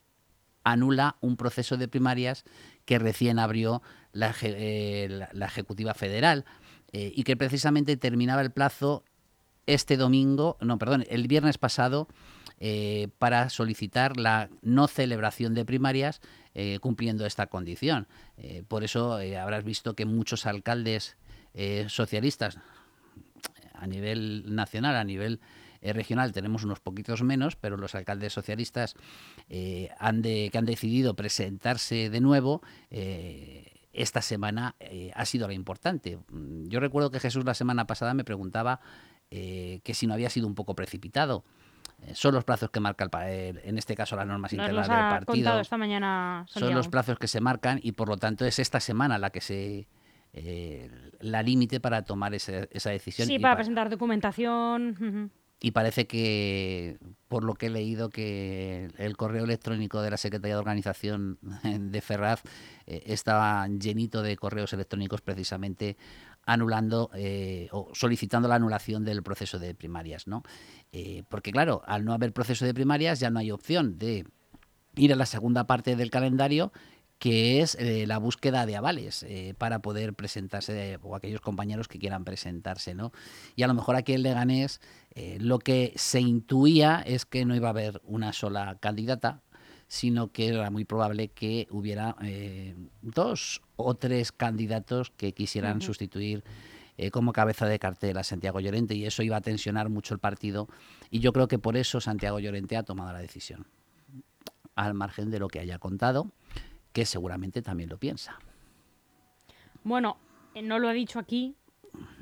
anula 0.64 1.18
un 1.20 1.36
proceso 1.36 1.76
de 1.76 1.90
primarias 1.90 2.46
que 2.86 3.00
recién 3.00 3.38
abrió 3.38 3.82
la, 4.14 4.34
eh, 4.42 5.28
Ejecutiva 5.34 5.94
Federal 5.94 6.46
eh, 6.94 7.12
y 7.14 7.24
que 7.26 7.36
precisamente 7.36 7.98
terminaba 7.98 8.42
el 8.42 8.52
plazo 8.52 9.04
este 9.66 9.98
domingo, 9.98 10.56
no, 10.62 10.78
perdón, 10.78 11.04
el 11.10 11.28
viernes 11.28 11.58
pasado 11.58 12.08
para 13.18 13.50
solicitar 13.50 14.16
la 14.16 14.50
no 14.62 14.88
celebración 14.88 15.54
de 15.54 15.66
primarias 15.66 16.22
cumpliendo 16.80 17.26
esta 17.26 17.48
condición. 17.48 18.08
Por 18.70 18.86
eso 18.86 19.20
habrás 19.40 19.66
visto 19.66 19.94
que 19.94 20.06
muchos 20.06 20.46
alcaldes 20.46 21.18
socialistas 21.88 22.60
a 23.74 23.88
nivel 23.88 24.56
nacional, 24.56 24.96
a 24.96 25.04
nivel 25.04 25.42
regional 25.94 26.32
tenemos 26.32 26.64
unos 26.64 26.80
poquitos 26.80 27.22
menos, 27.24 27.56
pero 27.56 27.78
los 27.78 27.96
alcaldes 27.96 28.34
socialistas 28.34 28.96
eh, 29.50 29.90
han 30.00 30.22
de, 30.22 30.50
que 30.52 30.58
han 30.58 30.66
decidido 30.66 31.16
presentarse 31.16 32.10
de 32.10 32.22
nuevo, 32.22 32.62
eh, 32.90 33.72
esta 33.94 34.22
semana 34.22 34.76
eh, 34.80 35.12
ha 35.16 35.26
sido 35.26 35.48
la 35.48 35.54
importante. 35.54 36.18
Mm, 36.30 36.68
Yo 36.68 36.80
recuerdo 36.80 37.12
que 37.12 37.20
Jesús 37.20 37.46
la 37.46 37.54
semana 37.54 37.86
pasada 37.88 38.14
me 38.14 38.24
preguntaba 38.26 38.80
eh, 39.32 39.80
que 39.84 39.94
si 39.94 40.06
no 40.08 40.14
había 40.14 40.30
sido 40.30 40.48
un 40.48 40.56
poco 40.56 40.76
precipitado. 40.76 41.44
Eh, 42.02 42.14
son 42.14 42.34
los 42.36 42.44
plazos 42.44 42.70
que 42.72 42.82
marca 42.82 43.06
el, 43.30 43.62
en 43.64 43.78
este 43.78 43.96
caso 43.96 44.16
las 44.18 44.28
normas 44.28 44.52
Nos 44.52 44.60
internas 44.60 44.90
del 44.90 44.98
partido 44.98 45.60
esta 45.62 45.78
mañana 45.78 46.46
son 46.50 46.74
los 46.74 46.90
plazos 46.90 47.18
que 47.18 47.28
se 47.28 47.40
marcan 47.40 47.80
y 47.82 47.94
por 47.94 48.10
lo 48.10 48.18
tanto 48.18 48.44
es 48.46 48.60
esta 48.60 48.82
semana 48.82 49.18
la 49.18 49.30
que 49.30 49.40
se 49.40 49.88
eh, 50.34 50.92
la 51.22 51.42
límite 51.42 51.80
para 51.80 52.02
tomar 52.04 52.34
ese- 52.34 52.68
esa 52.72 52.90
decisión 52.90 53.28
Sí, 53.30 53.36
y, 53.36 53.40
para 53.40 53.54
pa- 53.54 53.58
presentar 53.60 53.90
documentación. 53.90 54.90
ujú. 55.00 55.30
Y 55.66 55.72
parece 55.72 56.06
que 56.06 57.00
por 57.28 57.44
lo 57.44 57.56
que 57.56 57.66
he 57.66 57.70
leído 57.72 58.12
que 58.12 58.92
el 59.00 59.18
correo 59.18 59.46
electrónico 59.46 60.00
de 60.00 60.12
la 60.12 60.18
Secretaría 60.18 60.54
de 60.54 60.60
Organización 60.60 61.40
de 61.64 62.02
Ferraz 62.02 62.44
eh, 62.86 63.02
estaba 63.08 63.68
llenito 63.68 64.22
de 64.22 64.38
correos 64.38 64.74
electrónicos 64.74 65.22
precisamente 65.22 65.98
anulando 66.46 67.10
eh, 67.16 67.68
o 67.72 67.90
solicitando 67.96 68.48
la 68.48 68.54
anulación 68.54 69.04
del 69.06 69.24
proceso 69.24 69.58
de 69.58 69.74
primarias, 69.74 70.28
¿no? 70.28 70.44
Eh, 70.92 71.24
porque 71.30 71.52
claro, 71.52 71.82
al 71.88 72.06
no 72.06 72.14
haber 72.14 72.32
proceso 72.32 72.64
de 72.64 72.76
primarias 72.76 73.20
ya 73.20 73.32
no 73.32 73.40
hay 73.40 73.50
opción 73.50 73.98
de 73.98 74.28
ir 74.96 75.14
a 75.14 75.16
la 75.16 75.26
segunda 75.26 75.66
parte 75.66 75.96
del 75.96 76.12
calendario 76.12 76.74
que 77.18 77.62
es 77.62 77.78
la 77.80 78.18
búsqueda 78.18 78.66
de 78.66 78.76
avales 78.76 79.26
para 79.58 79.80
poder 79.80 80.14
presentarse 80.14 81.00
o 81.02 81.16
aquellos 81.16 81.40
compañeros 81.40 81.88
que 81.88 81.98
quieran 81.98 82.26
presentarse, 82.26 82.94
¿no? 82.94 83.14
Y 83.56 83.64
a 83.64 83.68
lo 83.68 83.74
mejor 83.74 83.96
aquí 83.96 84.12
en 84.12 84.24
Leganés 84.24 84.82
eh, 85.16 85.38
lo 85.40 85.60
que 85.60 85.94
se 85.96 86.20
intuía 86.20 87.02
es 87.06 87.26
que 87.26 87.46
no 87.46 87.56
iba 87.56 87.68
a 87.68 87.72
haber 87.72 88.02
una 88.04 88.34
sola 88.34 88.78
candidata, 88.80 89.42
sino 89.88 90.32
que 90.32 90.48
era 90.50 90.70
muy 90.70 90.84
probable 90.84 91.30
que 91.30 91.68
hubiera 91.72 92.16
eh, 92.22 92.76
dos 93.02 93.62
o 93.78 93.96
tres 93.96 94.32
candidatos 94.32 95.12
que 95.12 95.34
quisieran 95.34 95.82
sustituir 95.82 96.44
eh, 96.98 97.12
como 97.12 97.34
cabeza 97.34 97.66
de 97.66 97.80
cartel 97.80 98.18
a 98.18 98.24
Santiago 98.24 98.60
Llorente 98.60 98.96
y 98.96 99.06
eso 99.06 99.22
iba 99.22 99.38
a 99.38 99.42
tensionar 99.42 99.90
mucho 99.90 100.14
el 100.14 100.20
partido 100.20 100.68
y 101.10 101.20
yo 101.20 101.34
creo 101.34 101.48
que 101.48 101.60
por 101.60 101.78
eso 101.78 102.02
Santiago 102.02 102.40
Llorente 102.40 102.78
ha 102.78 102.84
tomado 102.84 103.14
la 103.14 103.20
decisión, 103.20 103.68
al 104.76 104.94
margen 104.94 105.30
de 105.30 105.40
lo 105.40 105.48
que 105.48 105.60
haya 105.60 105.78
contado, 105.78 106.32
que 106.94 107.06
seguramente 107.06 107.62
también 107.62 107.90
lo 107.90 107.98
piensa. 107.98 108.40
Bueno, 109.84 110.18
no 110.62 110.80
lo 110.80 110.90
he 110.90 110.94
dicho 110.94 111.20
aquí. 111.20 111.56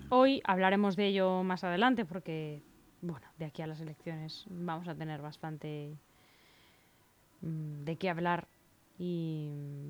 Hoy 0.10 0.42
hablaremos 0.44 0.96
de 0.96 1.08
ello 1.08 1.44
más 1.44 1.64
adelante 1.64 2.06
porque, 2.06 2.62
bueno, 3.04 3.28
de 3.38 3.46
aquí 3.46 3.62
a 3.62 3.68
las 3.68 3.82
elecciones 3.82 4.46
vamos 4.50 4.88
a 4.88 4.96
tener 4.96 5.22
bastante 5.22 5.98
mm, 7.42 7.84
de 7.84 7.96
qué 7.98 8.10
hablar 8.10 8.48
y 8.98 9.50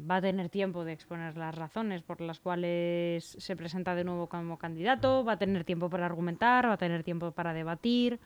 va 0.09 0.15
a 0.15 0.21
tener 0.21 0.49
tiempo 0.49 0.83
de 0.83 0.93
exponer 0.93 1.37
las 1.37 1.53
razones 1.53 2.01
por 2.01 2.21
las 2.21 2.39
cuales 2.39 3.35
se 3.37 3.55
presenta 3.55 3.95
de 3.95 4.03
nuevo 4.03 4.27
como 4.27 4.57
candidato, 4.57 5.23
va 5.23 5.33
a 5.33 5.37
tener 5.37 5.63
tiempo 5.63 5.89
para 5.89 6.05
argumentar, 6.05 6.67
va 6.67 6.73
a 6.73 6.77
tener 6.77 7.03
tiempo 7.03 7.31
para 7.31 7.53
debatir. 7.53 8.19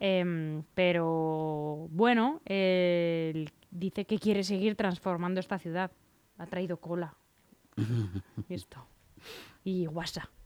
Em, 0.00 0.64
pero 0.74 1.88
bueno, 1.90 2.40
él 2.46 3.52
dice 3.70 4.06
que 4.06 4.18
quiere 4.18 4.42
seguir 4.42 4.74
transformando 4.74 5.38
esta 5.38 5.58
ciudad. 5.58 5.92
Ha 6.38 6.46
traído 6.46 6.78
cola 6.78 7.14
Esto. 8.48 8.86
Y 9.62 9.86
WhatsApp. 9.86 10.39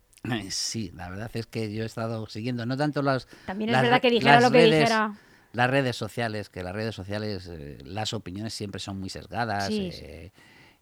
Sí, 0.50 0.90
la 0.94 1.08
verdad 1.10 1.30
es 1.34 1.46
que 1.46 1.72
yo 1.72 1.82
he 1.82 1.86
estado 1.86 2.26
siguiendo, 2.26 2.64
no 2.66 2.76
tanto 2.76 3.02
las. 3.02 3.26
También 3.44 3.70
es 3.70 3.72
las 3.74 3.82
verdad 3.82 4.00
que 4.00 4.10
dijera 4.10 4.40
lo 4.40 4.50
que 4.50 4.58
redes- 4.58 4.78
dijera. 4.78 5.14
Las 5.52 5.70
redes 5.70 5.94
sociales, 5.96 6.50
que 6.50 6.62
las 6.64 6.72
redes 6.74 6.94
sociales, 6.96 7.48
eh, 7.48 7.78
las 7.84 8.12
opiniones 8.12 8.54
siempre 8.54 8.80
son 8.80 8.98
muy 8.98 9.08
sesgadas. 9.08 9.68
Sí, 9.72 9.88
eh, 9.92 10.32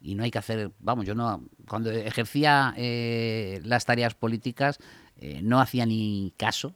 y 0.01 0.15
no 0.15 0.25
hay 0.25 0.31
que 0.31 0.39
hacer. 0.39 0.71
Vamos, 0.81 1.05
yo 1.05 1.15
no. 1.15 1.45
Cuando 1.69 1.91
ejercía 1.91 2.73
eh, 2.79 3.61
las 3.65 3.85
tareas 3.85 4.15
políticas, 4.15 4.79
eh, 5.19 5.41
no 5.43 5.61
hacía 5.61 5.85
ni 5.85 6.33
caso, 6.39 6.75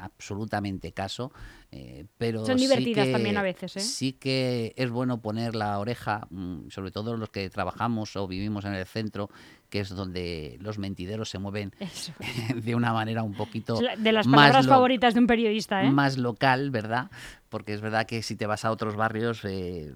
absolutamente 0.00 0.92
caso. 0.92 1.32
eh, 1.72 2.06
pero 2.16 2.46
Son 2.46 2.58
sí 2.58 2.64
divertidas 2.66 3.06
que- 3.06 3.12
también 3.12 3.36
a 3.36 3.42
veces, 3.42 3.76
¿eh? 3.76 3.80
Sí 3.80 4.12
que 4.12 4.72
es 4.76 4.88
bueno 4.90 5.20
poner 5.20 5.54
la 5.56 5.78
oreja, 5.80 6.26
mm, 6.30 6.68
sobre 6.70 6.92
todo 6.92 7.16
los 7.16 7.28
que 7.30 7.50
trabajamos 7.50 8.14
o 8.16 8.26
vivimos 8.28 8.64
en 8.64 8.74
el 8.74 8.86
centro, 8.86 9.28
que 9.68 9.80
es 9.80 9.88
donde 9.90 10.56
los 10.60 10.78
mentideros 10.78 11.28
se 11.30 11.38
mueven 11.38 11.72
Eso. 11.80 12.12
de 12.54 12.74
una 12.74 12.92
manera 12.92 13.22
un 13.22 13.34
poquito 13.34 13.78
De 13.98 14.12
las 14.12 14.26
más 14.26 14.38
palabras 14.40 14.66
lo- 14.66 14.72
favoritas 14.72 15.14
de 15.14 15.20
un 15.20 15.26
periodista, 15.26 15.84
¿eh? 15.84 15.90
más 15.90 16.18
local, 16.18 16.70
¿verdad? 16.70 17.10
Porque 17.48 17.74
es 17.74 17.80
verdad 17.80 18.06
que 18.06 18.22
si 18.22 18.36
te 18.36 18.46
vas 18.46 18.64
a 18.64 18.70
otros 18.70 18.96
barrios, 18.96 19.44
eh, 19.44 19.94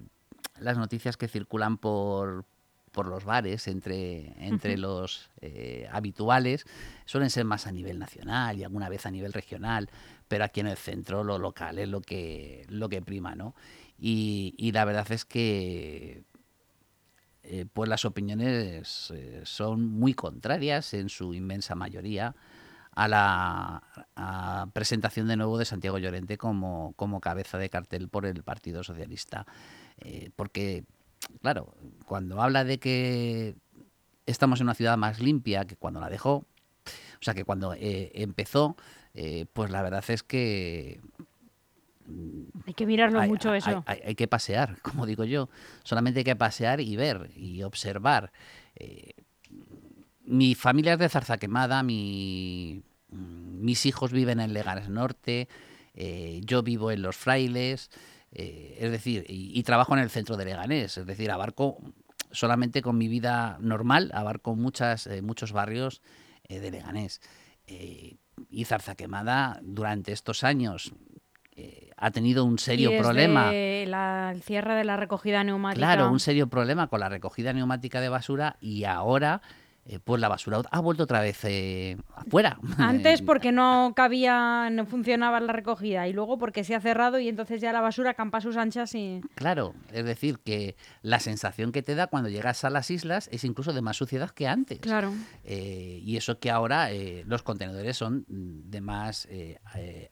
las 0.59 0.77
noticias 0.77 1.17
que 1.17 1.27
circulan 1.27 1.77
por, 1.77 2.45
por 2.91 3.07
los 3.07 3.23
bares 3.25 3.67
entre, 3.67 4.33
entre 4.45 4.77
los 4.77 5.29
eh, 5.41 5.87
habituales 5.91 6.65
suelen 7.05 7.29
ser 7.29 7.45
más 7.45 7.67
a 7.67 7.71
nivel 7.71 7.97
nacional 7.99 8.57
y 8.59 8.63
alguna 8.63 8.89
vez 8.89 9.05
a 9.05 9.11
nivel 9.11 9.33
regional, 9.33 9.89
pero 10.27 10.43
aquí 10.43 10.59
en 10.59 10.67
el 10.67 10.77
centro 10.77 11.23
lo 11.23 11.37
local 11.37 11.79
es 11.79 11.87
lo 11.89 12.01
que, 12.01 12.65
lo 12.69 12.89
que 12.89 13.01
prima, 13.01 13.35
¿no? 13.35 13.55
Y, 13.99 14.55
y 14.57 14.71
la 14.71 14.83
verdad 14.85 15.11
es 15.11 15.25
que 15.25 16.23
eh, 17.43 17.65
pues 17.71 17.89
las 17.89 18.05
opiniones 18.05 19.11
eh, 19.15 19.41
son 19.45 19.87
muy 19.87 20.13
contrarias 20.13 20.93
en 20.93 21.09
su 21.09 21.33
inmensa 21.33 21.73
mayoría 21.75 22.35
a 22.93 23.07
la 23.07 24.69
presentación 24.73 25.27
de 25.27 25.37
nuevo 25.37 25.57
de 25.57 25.65
Santiago 25.65 25.97
Llorente 25.97 26.37
como, 26.37 26.93
como 26.97 27.21
cabeza 27.21 27.57
de 27.57 27.69
cartel 27.69 28.09
por 28.09 28.25
el 28.25 28.43
Partido 28.43 28.83
Socialista. 28.83 29.47
Eh, 29.97 30.29
porque, 30.35 30.83
claro, 31.41 31.73
cuando 32.05 32.41
habla 32.41 32.65
de 32.65 32.79
que 32.79 33.55
estamos 34.25 34.59
en 34.59 34.65
una 34.65 34.73
ciudad 34.75 34.97
más 34.97 35.19
limpia 35.19 35.65
que 35.65 35.77
cuando 35.77 36.01
la 36.01 36.09
dejó, 36.09 36.33
o 36.33 37.23
sea, 37.23 37.33
que 37.33 37.45
cuando 37.45 37.73
empezó, 37.79 38.75
pues 39.53 39.71
la 39.71 39.81
verdad 39.83 40.03
es 40.09 40.23
que 40.23 40.99
Hay 42.67 42.73
que 42.73 42.85
mirarlo 42.85 43.19
hay, 43.19 43.29
mucho 43.29 43.53
eso. 43.53 43.83
hay- 43.85 43.99
hay 44.05 44.15
que 44.15 44.27
pasear, 44.27 44.79
como 44.81 45.05
digo 45.05 45.23
yo. 45.23 45.49
Solamente 45.83 46.19
hay 46.19 46.23
que 46.23 46.35
pasear 46.35 46.79
y 46.81 46.95
ver 46.95 47.31
y 47.35 47.63
observar. 47.63 48.31
Eh, 48.75 49.13
mi 50.23 50.55
familia 50.55 50.93
es 50.93 50.99
de 50.99 51.09
Zarzaquemada, 51.09 51.83
mi, 51.83 52.83
mm, 53.09 53.63
mis 53.63 53.85
hijos 53.85 54.11
viven 54.11 54.39
en 54.39 54.53
Leganes 54.53 54.89
Norte, 54.89 55.47
eh, 55.93 56.41
yo 56.45 56.63
vivo 56.63 56.91
en 56.91 57.01
Los 57.01 57.17
Frailes, 57.17 57.89
eh, 58.31 58.77
es 58.79 58.91
decir, 58.91 59.25
y, 59.27 59.57
y 59.57 59.63
trabajo 59.63 59.93
en 59.93 59.99
el 60.01 60.09
centro 60.09 60.37
de 60.37 60.45
Leganés, 60.45 60.97
es 60.97 61.05
decir, 61.05 61.31
abarco 61.31 61.77
solamente 62.31 62.81
con 62.81 62.97
mi 62.97 63.09
vida 63.09 63.57
normal, 63.59 64.09
abarco 64.13 64.55
muchas, 64.55 65.09
muchos 65.21 65.51
barrios 65.51 66.01
de 66.47 66.71
Leganés. 66.71 67.19
Y 68.49 68.65
Zarzaquemada 68.65 69.59
durante 69.63 70.13
estos 70.13 70.45
años 70.45 70.93
eh, 71.55 71.89
ha 71.97 72.11
tenido 72.11 72.45
un 72.45 72.57
serio 72.59 72.89
Y 72.89 72.93
desde 72.93 73.03
problema. 73.03 73.51
la- 73.51 74.31
el 74.33 74.41
cierre 74.41 74.73
de 74.75 74.83
la 74.83 74.95
recogida 74.97 75.43
neumática. 75.43 75.85
Claro, 75.85 76.11
un 76.11 76.19
serio 76.19 76.47
problema 76.47 76.87
con 76.87 76.99
la 76.99 77.09
recogida 77.09 77.53
neumática 77.53 77.99
de 78.01 78.09
basura 78.09 78.55
y 78.61 78.85
ahora 78.85 79.41
eh, 79.85 79.99
pues 80.03 80.21
la 80.21 80.29
basura 80.29 80.61
ha 80.69 80.79
vuelto 80.79 81.03
otra 81.03 81.21
vez 81.21 81.39
eh, 81.43 81.97
afuera. 82.15 82.59
Antes 82.77 83.21
porque 83.23 83.51
no 83.51 83.93
cabía, 83.95 84.69
no 84.71 84.85
funcionaba 84.85 85.39
la 85.39 85.53
recogida 85.53 86.07
y 86.07 86.13
luego 86.13 86.37
porque 86.37 86.63
se 86.63 86.75
ha 86.75 86.79
cerrado 86.81 87.19
y 87.19 87.27
entonces 87.27 87.61
ya 87.61 87.73
la 87.73 87.81
basura 87.81 88.13
campa 88.13 88.37
a 88.37 88.41
sus 88.41 88.57
anchas 88.57 88.93
y... 88.93 89.21
Claro, 89.35 89.73
es 89.91 90.05
decir, 90.05 90.37
que 90.39 90.75
la 91.01 91.19
sensación 91.19 91.71
que 91.71 91.81
te 91.81 91.95
da 91.95 92.07
cuando 92.07 92.29
llegas 92.29 92.63
a 92.63 92.69
las 92.69 92.91
islas 92.91 93.27
es 93.31 93.43
incluso 93.43 93.73
de 93.73 93.81
más 93.81 93.97
suciedad 93.97 94.29
que 94.29 94.47
antes. 94.47 94.79
Claro. 94.79 95.13
Eh, 95.43 95.99
y 96.03 96.15
eso 96.15 96.39
que 96.39 96.51
ahora 96.51 96.91
eh, 96.91 97.23
los 97.25 97.41
contenedores 97.41 97.97
son 97.97 98.25
de 98.27 98.81
más 98.81 99.27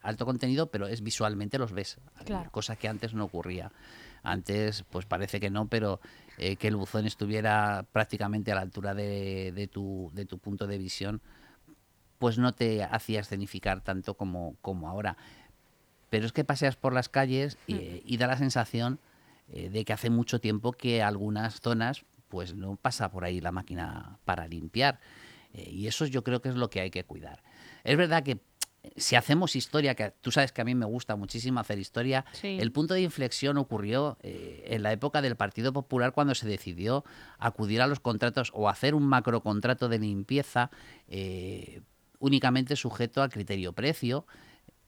alto 0.02 0.26
contenido, 0.26 0.72
pero 0.72 0.88
es 0.88 1.04
visualmente 1.04 1.60
los 1.60 1.74
ves, 1.74 2.00
Claro. 2.26 2.50
cosa 2.52 2.76
que 2.76 2.88
antes 2.88 3.14
no 3.14 3.26
ocurría. 3.26 3.72
Antes, 4.24 4.84
pues 4.90 5.06
parece 5.06 5.40
que 5.40 5.50
no, 5.50 5.68
pero 5.68 6.02
eh, 6.40 6.56
que 6.56 6.68
el 6.68 6.76
buzón 6.76 7.06
estuviera 7.06 7.86
prácticamente 7.92 8.52
a 8.52 8.56
la 8.56 8.62
altura 8.62 8.94
de, 8.94 9.52
de 9.52 9.68
tu, 9.68 10.10
de 10.14 10.26
tu 10.26 10.40
punto 10.40 10.68
de 10.68 10.78
visión, 10.78 11.22
pues 12.18 12.38
no 12.38 12.54
te 12.54 12.84
hacía 12.84 13.20
escenificar 13.20 13.82
tanto 13.82 14.16
como, 14.16 14.56
como 14.62 14.90
ahora. 14.90 15.18
Pero 16.10 16.26
es 16.26 16.32
que 16.32 16.44
paseas 16.44 16.76
por 16.76 16.94
las 16.94 17.10
calles 17.10 17.58
y, 17.68 18.02
y 18.06 18.18
da 18.18 18.28
la 18.28 18.38
sensación 18.38 19.00
eh, 19.52 19.70
de 19.70 19.86
que 19.86 19.94
hace 19.94 20.10
mucho 20.10 20.40
tiempo 20.40 20.72
que 20.72 21.02
algunas 21.02 21.60
zonas 21.62 22.06
pues 22.30 22.56
no 22.56 22.76
pasa 22.76 23.10
por 23.12 23.26
ahí 23.26 23.42
la 23.42 23.52
máquina 23.52 24.20
para 24.26 24.48
limpiar. 24.48 25.00
Eh, 25.54 25.70
y 25.72 25.88
eso 25.88 26.06
yo 26.06 26.24
creo 26.24 26.42
que 26.42 26.50
es 26.50 26.56
lo 26.56 26.70
que 26.70 26.82
hay 26.82 26.92
que 26.92 27.04
cuidar. 27.04 27.42
Es 27.84 27.98
verdad 27.98 28.24
que 28.24 28.32
eh, 28.32 28.40
si 28.96 29.16
hacemos 29.16 29.56
historia, 29.56 29.96
que 29.96 30.12
tú 30.22 30.32
sabes 30.32 30.52
que 30.52 30.62
a 30.62 30.66
mí 30.66 30.76
me 30.76 30.86
gusta 30.86 31.16
muchísimo 31.16 31.60
hacer 31.60 31.80
historia, 31.80 32.26
Sí. 32.34 32.58
el 32.60 32.72
punto 32.72 32.94
de 32.94 33.02
inflexión 33.02 33.58
ocurrió 33.58 34.18
eh, 34.22 34.64
en 34.68 34.84
la 34.84 34.92
época 34.92 35.22
del 35.22 35.36
Partido 35.36 35.74
Popular 35.74 36.12
cuando 36.14 36.36
se 36.36 36.48
decidió 36.48 37.04
acudir 37.38 37.82
a 37.82 37.88
los 37.88 38.00
contratos 38.00 38.52
o 38.54 38.70
hacer 38.70 38.96
un 38.96 39.08
macrocontrato 39.08 39.90
de 39.90 40.00
limpieza 40.00 40.72
eh, 41.08 41.82
únicamente 42.20 42.76
sujeto 42.76 43.22
al 43.22 43.30
criterio 43.30 43.74
precio. 43.74 44.26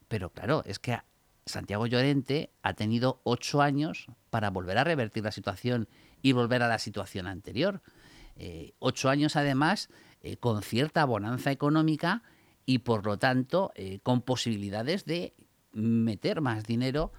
Pero 0.07 0.29
claro, 0.31 0.63
es 0.65 0.79
que 0.79 0.99
Santiago 1.45 1.87
Llorente 1.87 2.51
ha 2.61 2.73
tenido 2.73 3.21
ocho 3.23 3.61
años 3.61 4.07
para 4.29 4.49
volver 4.49 4.77
a 4.77 4.83
revertir 4.83 5.23
la 5.23 5.31
situación 5.31 5.87
y 6.21 6.33
volver 6.33 6.61
a 6.63 6.67
la 6.67 6.77
situación 6.79 7.27
anterior. 7.27 7.81
Eh, 8.35 8.73
ocho 8.79 9.09
años 9.09 9.35
además 9.35 9.89
con 10.39 10.61
cierta 10.61 11.03
bonanza 11.05 11.51
económica 11.51 12.21
y 12.71 12.77
por 12.79 13.05
lo 13.05 13.17
tanto 13.17 13.71
eh, 13.75 13.99
con 14.01 14.21
posibilidades 14.21 15.03
de 15.05 15.33
meter 15.73 16.39
más 16.39 16.63
dinero 16.63 17.11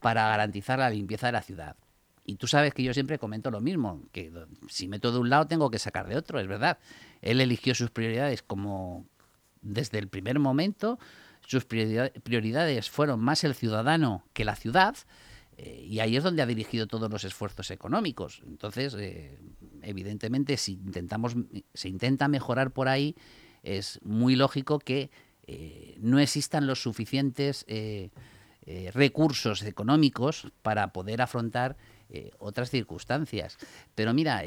para 0.00 0.28
garantizar 0.28 0.78
la 0.78 0.90
limpieza 0.90 1.26
de 1.26 1.32
la 1.32 1.42
ciudad. 1.42 1.76
Y 2.24 2.36
tú 2.36 2.46
sabes 2.46 2.72
que 2.74 2.84
yo 2.84 2.94
siempre 2.94 3.18
comento 3.18 3.50
lo 3.50 3.60
mismo, 3.60 4.02
que 4.12 4.32
si 4.68 4.86
meto 4.86 5.10
de 5.10 5.18
un 5.18 5.28
lado 5.28 5.48
tengo 5.48 5.68
que 5.68 5.80
sacar 5.80 6.06
de 6.06 6.16
otro, 6.16 6.38
es 6.38 6.46
verdad. 6.46 6.78
Él 7.22 7.40
eligió 7.40 7.74
sus 7.74 7.90
prioridades 7.90 8.42
como 8.42 9.04
desde 9.62 9.98
el 9.98 10.06
primer 10.06 10.38
momento, 10.38 10.98
sus 11.44 11.66
priorida- 11.66 12.12
prioridades 12.22 12.88
fueron 12.88 13.18
más 13.20 13.42
el 13.42 13.54
ciudadano 13.54 14.22
que 14.32 14.44
la 14.44 14.54
ciudad, 14.54 14.94
eh, 15.56 15.84
y 15.88 15.98
ahí 15.98 16.16
es 16.16 16.22
donde 16.22 16.42
ha 16.42 16.46
dirigido 16.46 16.86
todos 16.86 17.10
los 17.10 17.24
esfuerzos 17.24 17.70
económicos. 17.72 18.42
Entonces, 18.46 18.94
eh, 18.96 19.38
evidentemente, 19.82 20.56
si 20.56 20.74
intentamos, 20.74 21.34
se 21.74 21.88
intenta 21.88 22.28
mejorar 22.28 22.70
por 22.70 22.88
ahí, 22.88 23.16
es 23.62 24.00
muy 24.02 24.36
lógico 24.36 24.78
que 24.78 25.10
eh, 25.46 25.96
no 26.00 26.18
existan 26.20 26.66
los 26.66 26.82
suficientes 26.82 27.64
eh, 27.66 28.10
eh, 28.66 28.90
recursos 28.94 29.62
económicos 29.62 30.52
para 30.62 30.92
poder 30.92 31.22
afrontar 31.22 31.76
otras 32.40 32.70
circunstancias. 32.70 33.56
Pero 33.94 34.12
mira, 34.12 34.42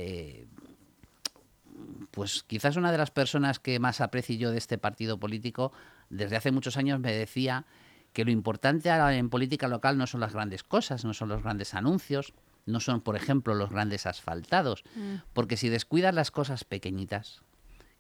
pues 2.12 2.44
quizás 2.44 2.76
una 2.76 2.92
de 2.92 2.98
las 2.98 3.10
personas 3.10 3.58
que 3.58 3.80
más 3.80 4.02
aprecio 4.02 4.36
yo 4.36 4.52
de 4.52 4.58
este 4.58 4.78
partido 4.78 5.18
político, 5.18 5.72
desde 6.10 6.36
hace 6.36 6.52
muchos 6.52 6.76
años 6.76 7.00
me 7.00 7.14
decía 7.14 7.66
que 8.12 8.26
lo 8.26 8.32
importante 8.32 8.90
en 8.90 9.30
política 9.30 9.70
local 9.70 9.98
no 9.98 10.08
son 10.08 10.20
las 10.20 10.34
grandes 10.34 10.62
cosas, 10.62 11.06
no 11.06 11.14
son 11.14 11.30
los 11.30 11.42
grandes 11.42 11.74
anuncios, 11.74 12.34
no 12.66 12.82
son, 12.82 13.00
por 13.00 13.16
ejemplo, 13.16 13.56
los 13.56 13.70
grandes 13.70 14.06
asfaltados, 14.06 14.84
porque 15.32 15.56
si 15.56 15.70
descuidas 15.70 16.14
las 16.14 16.32
cosas 16.32 16.66
pequeñitas, 16.66 17.44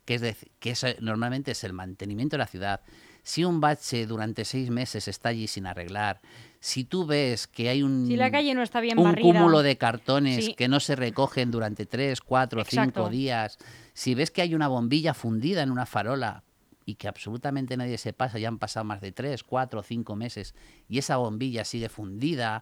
que 0.06 0.16
es 0.16 0.22
dec- 0.24 0.50
que 0.60 0.72
eso 0.72 0.88
normalmente 1.00 1.52
es 1.52 1.64
el 1.64 1.74
mantenimiento 1.74 2.36
de 2.36 2.40
la 2.40 2.48
ciudad. 2.48 2.82
Si 3.24 3.46
un 3.46 3.62
bache 3.62 4.06
durante 4.06 4.44
seis 4.44 4.70
meses 4.70 5.08
está 5.08 5.30
allí 5.30 5.48
sin 5.48 5.66
arreglar, 5.66 6.20
si 6.60 6.84
tú 6.84 7.06
ves 7.06 7.48
que 7.48 7.70
hay 7.70 7.82
un, 7.82 8.06
Si 8.08 8.18
la 8.18 8.30
calle 8.32 8.54
no 8.54 8.62
está 8.64 8.82
bien 8.82 8.98
un 8.98 9.06
barrida. 9.06 9.22
cúmulo 9.24 9.62
de 9.64 9.78
cartones 9.78 10.46
Sí. 10.46 10.54
que 10.56 10.68
no 10.68 10.80
se 10.82 10.96
recogen 10.98 11.50
durante 11.50 11.86
tres, 11.86 12.20
cuatro, 12.20 12.62
Exacto. 12.62 13.00
cinco 13.02 13.10
días, 13.10 13.58
si 13.94 14.14
ves 14.14 14.30
que 14.30 14.42
hay 14.42 14.54
una 14.56 14.68
bombilla 14.68 15.14
fundida 15.14 15.64
en 15.64 15.72
una 15.72 15.86
farola 15.86 16.44
y 16.86 16.96
que 16.96 17.08
absolutamente 17.08 17.78
nadie 17.78 17.98
se 17.98 18.12
pasa, 18.12 18.40
ya 18.40 18.50
han 18.50 18.60
pasado 18.60 18.84
más 18.84 19.00
de 19.00 19.14
tres, 19.14 19.42
cuatro, 19.44 19.84
cinco 19.84 20.18
meses 20.18 20.54
y 20.90 20.98
esa 20.98 21.16
bombilla 21.16 21.64
sigue 21.64 21.88
fundida, 21.88 22.62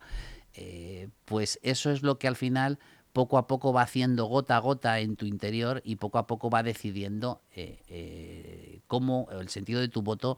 eh, 0.54 1.10
pues 1.26 1.60
eso 1.64 1.90
es 1.90 2.04
lo 2.04 2.20
que 2.20 2.28
al 2.28 2.36
final 2.36 2.78
poco 3.14 3.38
a 3.38 3.48
poco 3.48 3.74
va 3.74 3.82
haciendo 3.84 4.26
gota 4.26 4.58
a 4.58 4.60
gota 4.60 5.00
en 5.00 5.16
tu 5.16 5.26
interior 5.26 5.82
y 5.84 5.98
poco 5.98 6.18
a 6.18 6.28
poco 6.28 6.50
va 6.50 6.64
decidiendo 6.64 7.42
eh, 7.56 7.82
eh, 7.88 8.82
cómo 8.88 9.28
el 9.32 9.50
sentido 9.50 9.82
de 9.82 9.90
tu 9.90 10.02
voto 10.02 10.38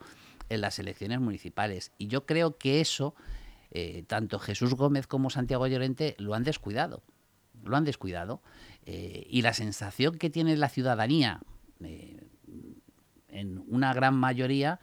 en 0.49 0.61
las 0.61 0.79
elecciones 0.79 1.19
municipales. 1.19 1.91
Y 1.97 2.07
yo 2.07 2.25
creo 2.25 2.57
que 2.57 2.81
eso, 2.81 3.15
eh, 3.71 4.03
tanto 4.07 4.39
Jesús 4.39 4.73
Gómez 4.75 5.07
como 5.07 5.29
Santiago 5.29 5.67
Llorente 5.67 6.15
lo 6.17 6.33
han 6.33 6.43
descuidado. 6.43 7.03
lo 7.63 7.77
han 7.77 7.85
descuidado. 7.85 8.41
Y 8.85 9.41
la 9.43 9.53
sensación 9.53 10.17
que 10.17 10.29
tiene 10.29 10.57
la 10.57 10.67
ciudadanía, 10.67 11.39
en 13.29 13.63
una 13.69 13.93
gran 13.93 14.15
mayoría, 14.15 14.81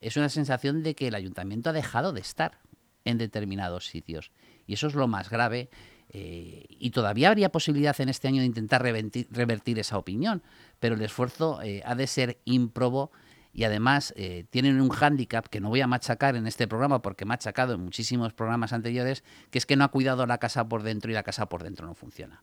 es 0.00 0.16
una 0.16 0.30
sensación 0.30 0.82
de 0.82 0.94
que 0.94 1.08
el 1.08 1.14
ayuntamiento 1.14 1.68
ha 1.68 1.74
dejado 1.74 2.14
de 2.14 2.20
estar 2.20 2.58
en 3.04 3.18
determinados 3.18 3.86
sitios. 3.86 4.32
Y 4.66 4.74
eso 4.74 4.86
es 4.86 4.94
lo 4.94 5.08
más 5.08 5.28
grave. 5.28 5.68
Eh, 6.12 6.66
y 6.68 6.90
todavía 6.90 7.30
habría 7.30 7.50
posibilidad 7.50 7.98
en 8.00 8.08
este 8.08 8.28
año 8.28 8.40
de 8.40 8.46
intentar 8.46 8.82
revertir, 8.82 9.78
esa 9.78 9.98
opinión, 9.98 10.42
pero 10.78 10.94
el 10.94 11.02
esfuerzo 11.02 11.58
ha 11.84 11.94
de 11.94 12.06
ser 12.06 12.38
ímprobo 12.44 13.10
y 13.54 13.64
además 13.64 14.14
eh, 14.16 14.46
tienen 14.50 14.80
un 14.80 14.88
hándicap 14.88 15.46
que 15.46 15.60
no 15.60 15.68
voy 15.68 15.82
a 15.82 15.86
machacar 15.86 16.36
en 16.36 16.46
este 16.46 16.66
programa 16.66 17.02
porque 17.02 17.24
he 17.24 17.26
machacado 17.26 17.74
en 17.74 17.80
muchísimos 17.80 18.32
programas 18.32 18.72
anteriores, 18.72 19.24
que 19.50 19.58
es 19.58 19.66
que 19.66 19.76
no 19.76 19.84
ha 19.84 19.88
cuidado 19.88 20.26
la 20.26 20.38
casa 20.38 20.68
por 20.68 20.82
dentro 20.82 21.10
y 21.10 21.14
la 21.14 21.22
casa 21.22 21.46
por 21.46 21.62
dentro 21.62 21.86
no 21.86 21.94
funciona. 21.94 22.42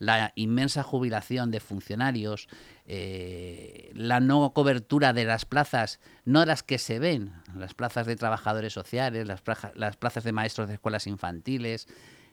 La 0.00 0.32
inmensa 0.34 0.82
jubilación 0.82 1.50
de 1.50 1.60
funcionarios, 1.60 2.48
eh, 2.86 3.90
la 3.94 4.20
no 4.20 4.52
cobertura 4.52 5.12
de 5.12 5.24
las 5.24 5.44
plazas, 5.44 6.00
no 6.24 6.44
las 6.44 6.62
que 6.62 6.78
se 6.78 6.98
ven, 6.98 7.32
las 7.54 7.74
plazas 7.74 8.06
de 8.06 8.16
trabajadores 8.16 8.72
sociales, 8.72 9.26
las, 9.26 9.42
las 9.74 9.96
plazas 9.96 10.24
de 10.24 10.32
maestros 10.32 10.68
de 10.68 10.74
escuelas 10.74 11.06
infantiles, 11.06 11.86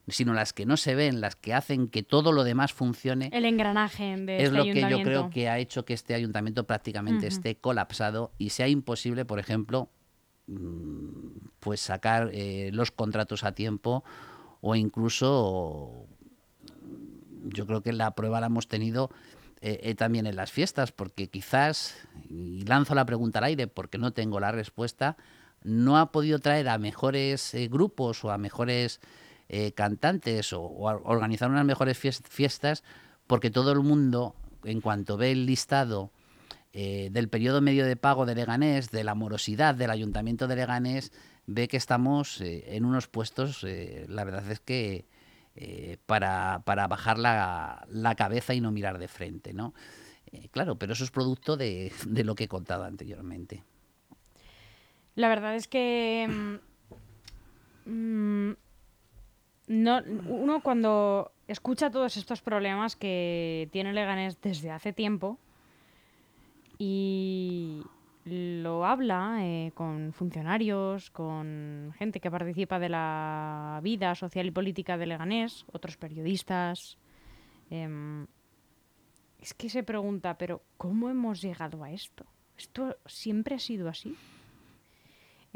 sino 0.07 0.33
las 0.33 0.53
que 0.53 0.65
no 0.65 0.77
se 0.77 0.95
ven, 0.95 1.19
las 1.19 1.35
que 1.35 1.53
hacen 1.53 1.87
que 1.87 2.03
todo 2.03 2.31
lo 2.31 2.43
demás 2.43 2.73
funcione. 2.73 3.29
El 3.33 3.45
engranaje 3.45 4.15
de 4.17 4.37
Es 4.37 4.43
este 4.43 4.57
lo 4.57 4.63
que 4.63 4.81
yo 4.89 5.01
creo 5.01 5.29
que 5.29 5.49
ha 5.49 5.57
hecho 5.57 5.85
que 5.85 5.93
este 5.93 6.13
ayuntamiento 6.13 6.65
prácticamente 6.65 7.27
esté 7.27 7.55
colapsado 7.55 8.31
y 8.37 8.51
sea 8.51 8.67
imposible, 8.67 9.25
por 9.25 9.39
ejemplo, 9.39 9.89
mm, 10.47 11.47
pues 11.59 11.81
sacar 11.81 12.29
eh, 12.33 12.69
los 12.71 12.91
contratos 12.91 13.43
a 13.43 13.53
tiempo 13.53 14.03
o 14.61 14.75
incluso 14.75 16.05
yo 17.45 17.65
creo 17.65 17.81
que 17.81 17.93
la 17.93 18.11
prueba 18.11 18.39
la 18.39 18.47
hemos 18.47 18.67
tenido 18.67 19.09
eh, 19.61 19.79
eh, 19.83 19.95
también 19.95 20.27
en 20.27 20.35
las 20.35 20.51
fiestas, 20.51 20.91
porque 20.91 21.27
quizás, 21.27 21.95
y 22.29 22.63
lanzo 22.65 22.93
la 22.93 23.05
pregunta 23.05 23.39
al 23.39 23.45
aire 23.45 23.67
porque 23.67 23.97
no 23.97 24.13
tengo 24.13 24.39
la 24.39 24.51
respuesta, 24.51 25.17
no 25.63 25.97
ha 25.97 26.11
podido 26.11 26.37
traer 26.37 26.69
a 26.69 26.77
mejores 26.77 27.55
grupos 27.71 28.23
o 28.23 28.29
a 28.29 28.37
mejores 28.37 28.99
eh, 29.47 29.73
cantantes 29.73 30.53
o, 30.53 30.63
organizar 30.63 31.51
unas 31.51 31.65
mejores 31.65 31.97
fiestas, 31.97 32.83
porque 33.27 33.51
todo 33.51 33.71
el 33.71 33.81
mundo, 33.81 34.35
en 34.63 34.81
cuanto 34.81 35.17
ve 35.17 35.31
el 35.31 35.45
listado 35.45 36.11
eh, 36.73 37.09
del 37.11 37.29
periodo 37.29 37.61
medio 37.61 37.85
de 37.85 37.95
pago 37.95 38.25
de 38.25 38.33
Leganés, 38.33 38.89
de 38.89 39.03
la 39.03 39.13
morosidad 39.13 39.75
del 39.75 39.91
ayuntamiento 39.91 40.47
de 40.47 40.55
Leganés, 40.55 41.11
ve 41.45 41.67
que 41.67 41.77
estamos 41.77 42.41
eh, 42.41 42.75
en 42.75 42.85
unos 42.85 43.07
puestos, 43.07 43.63
la 44.07 44.23
verdad 44.23 44.49
es 44.51 44.59
que 44.59 45.05
para, 46.05 46.63
para, 46.65 46.87
bajar 46.87 47.17
la, 47.17 47.85
la, 47.89 48.15
cabeza 48.15 48.53
y 48.53 48.59
no 48.59 48.71
mirar 48.71 48.97
de 48.97 49.07
frente, 49.07 49.53
¿no? 49.53 49.73
claro, 50.51 50.77
pero 50.77 50.91
eso 50.91 51.05
es 51.05 51.11
producto 51.11 51.55
de, 51.55 51.93
de, 52.07 52.25
lo 52.25 52.35
que 52.35 52.43
he 52.43 52.47
contado 52.49 52.83
anteriormente. 52.83 53.63
La 55.15 55.29
verdad 55.29 55.55
es 55.55 55.69
que 55.69 56.57
mm, 57.85 58.51
no, 59.67 60.01
uno 60.27 60.61
cuando 60.61 61.31
escucha 61.47 61.89
todos 61.91 62.17
estos 62.17 62.41
problemas 62.41 62.95
que 62.95 63.69
tiene 63.71 63.93
Leganés 63.93 64.39
desde 64.41 64.71
hace 64.71 64.93
tiempo 64.93 65.39
y 66.77 67.81
lo 68.25 68.85
habla 68.85 69.37
eh, 69.41 69.71
con 69.75 70.11
funcionarios, 70.13 71.11
con 71.11 71.93
gente 71.97 72.19
que 72.19 72.31
participa 72.31 72.79
de 72.79 72.89
la 72.89 73.79
vida 73.83 74.15
social 74.15 74.47
y 74.47 74.51
política 74.51 74.97
de 74.97 75.05
Leganés, 75.05 75.65
otros 75.71 75.95
periodistas. 75.97 76.97
Em, 77.69 78.25
es 79.39 79.53
que 79.53 79.69
se 79.69 79.83
pregunta, 79.83 80.37
pero 80.37 80.63
¿cómo 80.77 81.09
hemos 81.09 81.41
llegado 81.41 81.83
a 81.83 81.91
esto? 81.91 82.25
¿Esto 82.57 82.97
siempre 83.05 83.55
ha 83.55 83.59
sido 83.59 83.89
así? 83.89 84.15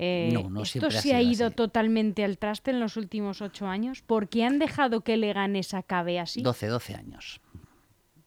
Eh, 0.01 0.33
esto 0.63 0.91
se 0.91 1.13
ha, 1.13 1.21
ido 1.21 1.51
totalmente 1.51 2.23
al 2.23 2.37
traste 2.37 2.71
en 2.71 2.79
los 2.79 2.95
últimos 2.95 3.41
ocho 3.41 3.67
años. 3.67 4.01
¿Por 4.01 4.29
qué 4.29 4.45
han 4.45 4.57
dejado 4.57 5.01
que 5.01 5.17
Leganés 5.17 5.73
acabe 5.73 6.21
así? 6.21 6.41
12, 6.41 6.67
12 6.67 6.95
años. 6.95 7.41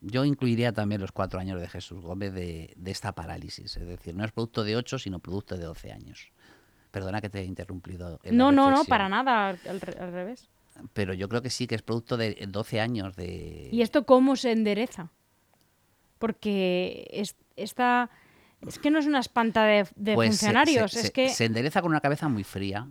Yo 0.03 0.27
incluiría 0.27 0.75
también 0.75 1.01
los 1.01 1.13
cuatro 1.13 1.41
años 1.41 1.59
de 1.59 1.69
Jesús 1.69 2.03
Gómez 2.03 2.35
de, 2.35 2.77
esta 2.85 3.15
parálisis. 3.15 3.75
Es 3.75 3.89
decir, 3.89 4.15
no 4.15 4.23
es 4.23 4.33
producto 4.33 4.65
de 4.65 4.77
ocho, 4.77 4.99
sino 4.99 5.19
producto 5.19 5.57
de 5.57 5.65
12 5.65 5.93
años. 5.93 6.31
Perdona 6.91 7.23
que 7.23 7.31
te 7.31 7.41
he 7.41 7.45
interrumpido. 7.45 8.21
no, 8.31 8.53
no, 8.53 8.71
no, 8.71 8.85
para 8.85 9.09
nada, 9.09 9.49
al, 9.49 9.81
revés. 9.81 10.51
Pero 10.93 11.15
yo 11.15 11.27
creo 11.31 11.41
que 11.41 11.49
sí, 11.49 11.67
que 11.67 11.75
es 11.75 11.83
producto 11.83 12.19
de 12.19 12.37
12 12.51 12.81
años 12.83 13.17
de... 13.17 13.71
¿Y 13.73 13.81
esto 13.81 14.05
cómo 14.05 14.37
se 14.37 14.53
endereza? 14.53 15.11
Porque 16.19 17.25
esta 17.57 18.11
es 18.67 18.79
que 18.79 18.91
no 18.91 18.99
es 18.99 19.07
una 19.07 19.21
espanta 19.21 19.65
de, 19.65 19.87
pues 20.15 20.29
funcionarios, 20.29 20.93
se, 20.93 21.01
es 21.01 21.11
que... 21.11 21.29
Se 21.31 21.45
endereza 21.45 21.83
con 21.83 21.91
una 21.91 22.01
cabeza 22.01 22.29
muy 22.29 22.45
fría 22.45 22.89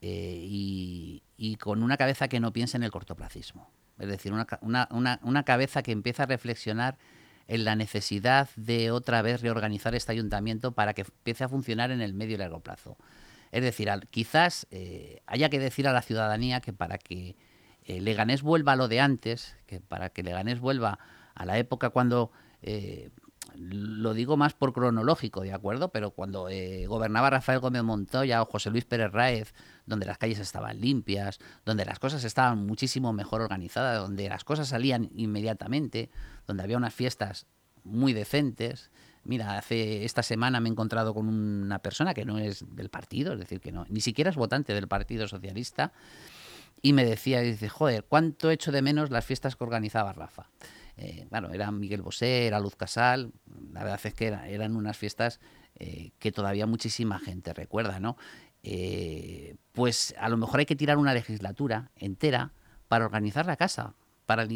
eh, 0.00 0.38
y, 0.40 1.22
con 1.60 1.82
una 1.82 1.96
cabeza 1.96 2.28
que 2.28 2.40
no 2.40 2.52
piensa 2.52 2.76
en 2.76 2.82
el 2.82 2.90
cortoplacismo. 2.90 3.70
Es 3.98 4.08
decir, 4.08 4.32
una, 4.32 5.44
cabeza 5.44 5.82
que 5.82 5.92
empieza 5.92 6.24
a 6.24 6.26
reflexionar 6.26 6.98
en 7.46 7.64
la 7.64 7.76
necesidad 7.76 8.48
de 8.56 8.90
otra 8.90 9.22
vez 9.22 9.42
reorganizar 9.42 9.94
este 9.94 10.12
ayuntamiento 10.12 10.72
para 10.72 10.94
que 10.94 11.02
empiece 11.02 11.44
a 11.44 11.48
funcionar 11.48 11.90
en 11.90 12.00
el 12.00 12.14
medio 12.14 12.34
y 12.34 12.38
largo 12.38 12.60
plazo. 12.60 12.96
Es 13.52 13.62
decir, 13.62 13.88
quizás 14.10 14.66
eh, 14.70 15.20
haya 15.26 15.50
que 15.50 15.58
decir 15.58 15.86
a 15.86 15.92
la 15.92 16.02
ciudadanía 16.02 16.60
que 16.60 16.72
para 16.72 16.98
que 16.98 17.36
eh, 17.84 18.00
Leganés 18.00 18.42
vuelva 18.42 18.72
a 18.72 18.76
lo 18.76 18.88
de 18.88 19.00
antes, 19.00 19.56
que 19.66 19.80
para 19.80 20.10
que 20.10 20.22
Leganés 20.22 20.60
vuelva 20.60 20.98
a 21.34 21.44
la 21.44 21.58
época 21.58 21.90
cuando 21.90 22.32
lo 23.70 24.14
digo 24.14 24.36
más 24.36 24.54
por 24.54 24.72
cronológico, 24.72 25.42
¿de 25.42 25.52
acuerdo? 25.52 25.90
Pero 25.90 26.10
cuando 26.10 26.48
eh, 26.48 26.86
gobernaba 26.86 27.30
Rafael 27.30 27.60
Gómez 27.60 27.82
Montoya 27.82 28.42
o 28.42 28.46
José 28.46 28.70
Luis 28.70 28.84
Pérez 28.84 29.12
Ráez, 29.12 29.54
donde 29.86 30.06
las 30.06 30.18
calles 30.18 30.38
estaban 30.38 30.80
limpias, 30.80 31.38
donde 31.64 31.84
las 31.84 31.98
cosas 31.98 32.24
estaban 32.24 32.66
muchísimo 32.66 33.12
mejor 33.12 33.40
organizadas, 33.40 34.00
donde 34.00 34.28
las 34.28 34.44
cosas 34.44 34.68
salían 34.68 35.10
inmediatamente, 35.14 36.10
donde 36.46 36.62
había 36.62 36.76
unas 36.76 36.94
fiestas 36.94 37.46
muy 37.84 38.12
decentes. 38.12 38.90
Mira, 39.24 39.56
hace 39.56 40.04
esta 40.04 40.22
semana 40.22 40.58
me 40.60 40.68
he 40.68 40.72
encontrado 40.72 41.14
con 41.14 41.28
una 41.28 41.78
persona 41.78 42.14
que 42.14 42.24
no 42.24 42.38
es 42.38 42.64
del 42.74 42.88
partido, 42.88 43.34
es 43.34 43.38
decir, 43.38 43.60
que 43.60 43.70
no, 43.70 43.86
ni 43.88 44.00
siquiera 44.00 44.30
es 44.30 44.36
votante 44.36 44.74
del 44.74 44.88
Partido 44.88 45.28
Socialista, 45.28 45.92
y 46.84 46.92
me 46.92 47.04
decía, 47.04 47.40
dice, 47.40 47.68
joder, 47.68 48.04
¿cuánto 48.08 48.50
echo 48.50 48.72
de 48.72 48.82
menos 48.82 49.10
las 49.10 49.24
fiestas 49.24 49.54
que 49.54 49.62
organizaba 49.62 50.12
Rafa? 50.12 50.48
Eh, 50.96 51.26
bueno, 51.30 51.50
era 51.52 51.70
Miguel 51.70 52.02
Bosé, 52.02 52.46
era 52.46 52.60
Luz 52.60 52.76
Casal, 52.76 53.32
la 53.72 53.82
verdad 53.82 54.00
es 54.02 54.14
que 54.14 54.26
eran 54.26 54.76
unas 54.76 54.96
fiestas 54.96 55.40
eh, 55.76 56.12
que 56.18 56.32
todavía 56.32 56.66
muchísima 56.66 57.18
gente 57.18 57.54
recuerda, 57.54 57.98
¿no? 57.98 58.16
Eh, 58.62 59.56
pues 59.72 60.14
a 60.18 60.28
lo 60.28 60.36
mejor 60.36 60.60
hay 60.60 60.66
que 60.66 60.76
tirar 60.76 60.98
una 60.98 61.14
legislatura 61.14 61.90
entera 61.96 62.52
para 62.88 63.06
organizar 63.06 63.46
la 63.46 63.56
casa, 63.56 63.94
para 64.26 64.46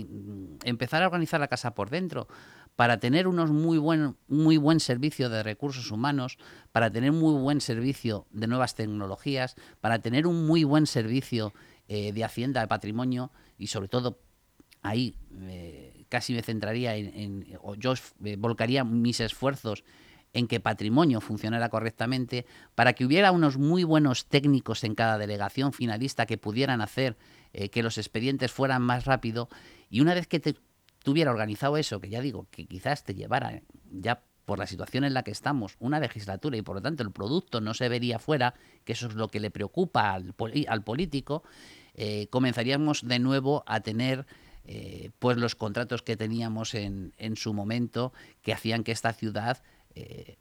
empezar 0.65 1.03
a 1.03 1.07
organizar 1.07 1.41
la 1.41 1.49
casa 1.49 1.75
por 1.75 1.91
dentro, 1.91 2.29
para 2.77 3.01
tener 3.01 3.27
unos 3.27 3.51
muy 3.51 3.79
buen, 3.79 4.17
muy 4.29 4.59
buen 4.59 4.79
servicio 4.79 5.31
de 5.31 5.43
recursos 5.43 5.91
humanos, 5.91 6.39
para 6.71 6.91
tener 6.91 7.13
muy 7.13 7.41
buen 7.41 7.63
servicio 7.63 8.27
de 8.31 8.47
nuevas 8.47 8.75
tecnologías, 8.75 9.57
para 9.81 10.01
tener 10.01 10.27
un 10.27 10.47
muy 10.47 10.65
buen 10.65 10.87
servicio 10.87 11.55
de 11.89 12.25
hacienda, 12.25 12.61
de 12.61 12.67
patrimonio 12.67 13.31
y 13.59 13.69
sobre 13.69 13.89
todo 13.89 14.19
ahí 14.83 15.17
casi 16.09 16.35
me 16.35 16.43
centraría 16.43 16.97
en, 16.97 17.47
o 17.63 17.75
yo 17.75 17.95
eh, 18.25 18.37
volcaría 18.37 18.85
mis 18.85 19.21
esfuerzos 19.21 19.85
en 20.33 20.49
que 20.49 20.61
patrimonio 20.61 21.21
funcionara 21.23 21.71
correctamente, 21.71 22.45
para 22.75 22.93
que 22.93 23.07
hubiera 23.07 23.33
unos 23.33 23.57
muy 23.57 23.85
buenos 23.85 24.27
técnicos 24.27 24.85
en 24.85 24.95
cada 24.95 25.17
delegación 25.17 25.73
finalista 25.73 26.27
que 26.27 26.37
pudieran 26.37 26.83
hacer 26.83 27.17
eh, 27.55 27.71
que 27.71 27.83
los 27.83 27.97
expedientes 27.97 28.53
fueran 28.53 28.83
más 28.83 29.07
rápido. 29.07 29.49
Y 29.89 30.01
una 30.01 30.13
vez 30.13 30.27
que 30.27 30.39
te 30.39 30.57
tuviera 31.03 31.31
organizado 31.31 31.79
eso, 31.79 32.01
que 32.01 32.11
ya 32.11 32.21
digo, 32.21 32.49
que 32.51 32.67
quizás 32.67 33.03
te 33.03 33.15
llevara 33.15 33.63
ya 33.91 34.23
por 34.45 34.59
la 34.59 34.67
situación 34.67 35.05
en 35.05 35.15
la 35.15 35.23
que 35.23 35.31
estamos, 35.31 35.77
una 35.79 36.01
legislatura 36.01 36.57
y 36.57 36.63
por 36.63 36.77
lo 36.77 36.83
tanto 36.83 37.03
el 37.03 37.13
producto 37.13 37.61
no 37.61 37.75
se 37.75 37.89
vería 37.89 38.19
fuera, 38.19 38.55
que 38.85 38.93
eso 38.93 39.09
es 39.09 39.15
lo 39.15 39.29
que 39.29 39.41
le 39.41 39.51
preocupa 39.51 40.13
al, 40.13 40.35
al 40.69 40.85
político, 40.85 41.43
eh, 41.95 42.29
comenzaríamos 42.31 43.07
de 43.07 43.19
nuevo 43.19 43.65
a 43.67 43.81
tener 43.81 44.27
eh, 44.69 45.11
pues 45.21 45.37
los 45.37 45.55
contratos 45.55 46.03
que 46.03 46.17
teníamos 46.17 46.75
en, 46.75 47.13
en, 47.19 47.37
su 47.37 47.55
momento 47.55 48.13
que 48.43 48.53
hacían 48.53 48.83
que 48.83 48.91
esta 48.91 49.13
ciudad 49.13 49.63
eh, 49.95 50.37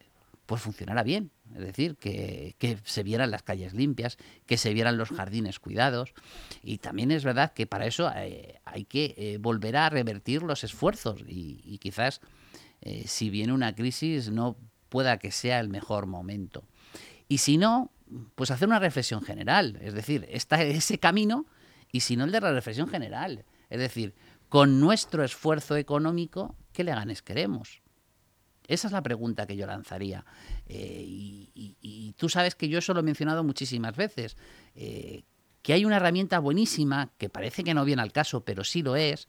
pues 0.47 0.61
funcionara 0.61 1.03
bien. 1.03 1.29
Es 1.53 1.61
decir, 1.61 1.95
que, 1.95 2.55
se 2.83 3.03
vieran 3.03 3.29
las 3.29 3.43
calles 3.43 3.73
limpias, 3.73 4.17
que 4.47 4.57
se 4.57 4.73
vieran 4.73 4.97
los 4.97 5.09
jardines 5.09 5.59
cuidados. 5.59 6.13
Y 6.63 6.79
también 6.79 7.11
es 7.11 7.23
verdad 7.23 7.53
que 7.53 7.67
para 7.67 7.85
eso 7.85 8.11
eh, 8.15 8.59
hay 8.65 8.85
que 8.85 9.37
volver 9.39 9.77
a 9.77 9.89
revertir 9.89 10.41
los 10.41 10.63
esfuerzos 10.63 11.21
y, 11.27 11.77
quizás 11.79 12.21
si 13.05 13.31
viene 13.31 13.51
una 13.51 13.73
crisis 13.73 14.29
no 14.29 14.57
pueda 14.89 15.17
que 15.17 15.31
sea 15.31 15.59
el 15.59 15.69
mejor 15.69 16.05
momento. 16.05 16.63
Y 17.27 17.39
si 17.39 17.57
no, 17.57 17.91
pues 18.35 18.51
hacer 18.51 18.67
una 18.67 18.79
reflexión 18.79 19.21
general. 19.21 19.79
Es 19.81 19.93
decir, 19.93 20.27
está 20.29 20.61
ese 20.63 20.99
camino 20.99 21.45
y 21.91 22.01
si 22.01 22.15
no 22.15 22.25
el 22.25 22.31
de 22.31 22.41
la 22.41 22.51
reflexión 22.51 22.87
general. 22.87 23.45
Es 23.75 23.81
decir, 23.81 24.15
con 24.49 24.79
nuestro 24.79 25.23
esfuerzo 25.23 25.75
económico, 25.75 26.55
¿qué 26.71 26.83
Leganés 26.83 27.21
queremos? 27.21 27.81
Esa 28.67 28.87
es 28.87 28.93
la 28.93 29.03
pregunta 29.03 29.45
que 29.45 29.55
yo 29.55 29.67
lanzaría. 29.67 30.25
Eh, 30.67 31.03
y, 31.05 32.13
tú 32.17 32.29
sabes 32.29 32.55
que 32.55 32.69
yo 32.69 32.79
eso 32.79 32.93
lo 32.93 33.01
he 33.01 33.03
mencionado 33.03 33.43
muchísimas 33.43 33.95
veces, 33.95 34.37
eh, 34.75 35.23
que 35.61 35.73
hay 35.73 35.83
una 35.83 35.97
herramienta 35.97 36.39
buenísima, 36.39 37.11
que 37.17 37.29
parece 37.29 37.63
que 37.63 37.73
no 37.73 37.85
viene 37.85 38.01
al 38.01 38.11
caso, 38.11 38.45
pero 38.45 38.63
sí 38.63 38.81
lo 38.81 38.95
es, 38.95 39.27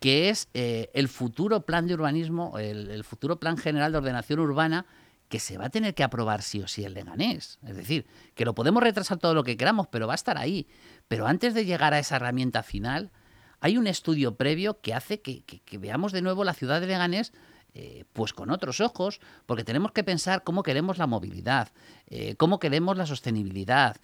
que 0.00 0.28
es 0.28 0.48
eh, 0.52 0.90
el 0.94 1.08
futuro 1.08 1.64
plan 1.64 1.86
de 1.86 1.94
urbanismo, 1.94 2.58
el, 2.58 3.04
futuro 3.04 3.38
plan 3.38 3.56
general 3.56 3.92
de 3.92 3.98
ordenación 3.98 4.40
urbana, 4.40 4.84
que 5.28 5.38
se 5.38 5.56
va 5.56 5.66
a 5.66 5.70
tener 5.70 5.94
que 5.94 6.02
aprobar 6.02 6.42
sí 6.42 6.60
o 6.60 6.68
sí 6.68 6.84
el 6.84 6.94
Leganés. 6.94 7.58
Es 7.66 7.76
decir, 7.76 8.06
que 8.34 8.44
lo 8.44 8.54
podemos 8.54 8.82
retrasar 8.82 9.18
todo 9.18 9.32
lo 9.32 9.44
que 9.44 9.56
queramos, 9.56 9.86
pero 9.86 10.06
va 10.06 10.14
a 10.14 10.16
estar 10.16 10.38
ahí. 10.38 10.66
Pero 11.08 11.26
antes 11.26 11.54
de 11.54 11.64
llegar 11.64 11.94
a 11.94 11.98
esa 11.98 12.16
herramienta 12.16 12.62
final, 12.62 13.10
hay 13.64 13.78
un 13.78 13.86
estudio 13.86 14.36
previo 14.36 14.80
que 14.80 14.92
hace 14.92 15.22
que, 15.22 15.78
veamos 15.78 16.12
de 16.12 16.20
nuevo 16.20 16.44
la 16.44 16.52
ciudad 16.52 16.80
de 16.80 16.86
Leganés 16.86 17.32
eh, 17.72 18.04
pues 18.12 18.32
con 18.32 18.50
otros 18.50 18.80
ojos, 18.80 19.20
porque 19.46 19.64
tenemos 19.64 19.92
que 19.92 20.04
pensar 20.04 20.44
cómo 20.44 20.62
queremos 20.62 20.98
la 20.98 21.06
movilidad, 21.06 21.70
eh, 22.06 22.36
cómo 22.36 22.58
queremos 22.60 22.96
la 22.96 23.06
sostenibilidad, 23.06 23.96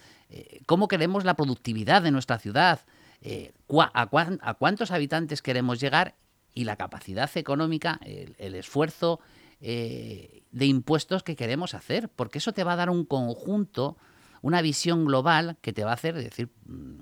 cómo 0.66 0.88
queremos 0.88 1.24
la 1.24 1.34
productividad 1.34 2.02
de 2.02 2.10
nuestra 2.10 2.38
ciudad, 2.38 2.80
eh, 3.22 3.52
a, 3.92 4.54
cuántos 4.58 4.90
habitantes 4.90 5.42
queremos 5.42 5.78
llegar 5.78 6.14
y 6.54 6.64
la 6.64 6.76
capacidad 6.76 7.30
económica, 7.36 8.00
el, 8.02 8.54
esfuerzo 8.54 9.20
eh, 9.60 10.42
de 10.52 10.64
impuestos 10.64 11.22
que 11.22 11.36
queremos 11.36 11.74
hacer, 11.74 12.08
porque 12.08 12.38
eso 12.38 12.52
te 12.52 12.64
va 12.64 12.72
a 12.72 12.76
dar 12.76 12.88
un 12.88 13.04
conjunto, 13.04 13.98
una 14.40 14.62
visión 14.62 15.04
global 15.04 15.58
que 15.60 15.74
te 15.74 15.84
va 15.84 15.90
a 15.90 15.94
hacer 15.94 16.14
decir, 16.14 16.48
mm, 16.64 17.00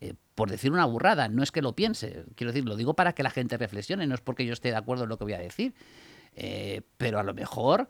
eh, 0.00 0.14
por 0.34 0.50
decir 0.50 0.72
una 0.72 0.84
burrada, 0.84 1.28
no 1.28 1.42
es 1.42 1.52
que 1.52 1.62
lo 1.62 1.74
piense, 1.74 2.24
quiero 2.34 2.52
decir, 2.52 2.66
lo 2.66 2.76
digo 2.76 2.94
para 2.94 3.14
que 3.14 3.22
la 3.22 3.30
gente 3.30 3.56
reflexione, 3.56 4.06
no 4.06 4.14
es 4.14 4.20
porque 4.20 4.44
yo 4.44 4.52
esté 4.52 4.70
de 4.70 4.76
acuerdo 4.76 5.04
en 5.04 5.10
lo 5.10 5.18
que 5.18 5.24
voy 5.24 5.32
a 5.34 5.38
decir, 5.38 5.74
pero 6.98 7.18
a 7.18 7.22
lo 7.22 7.32
mejor 7.32 7.88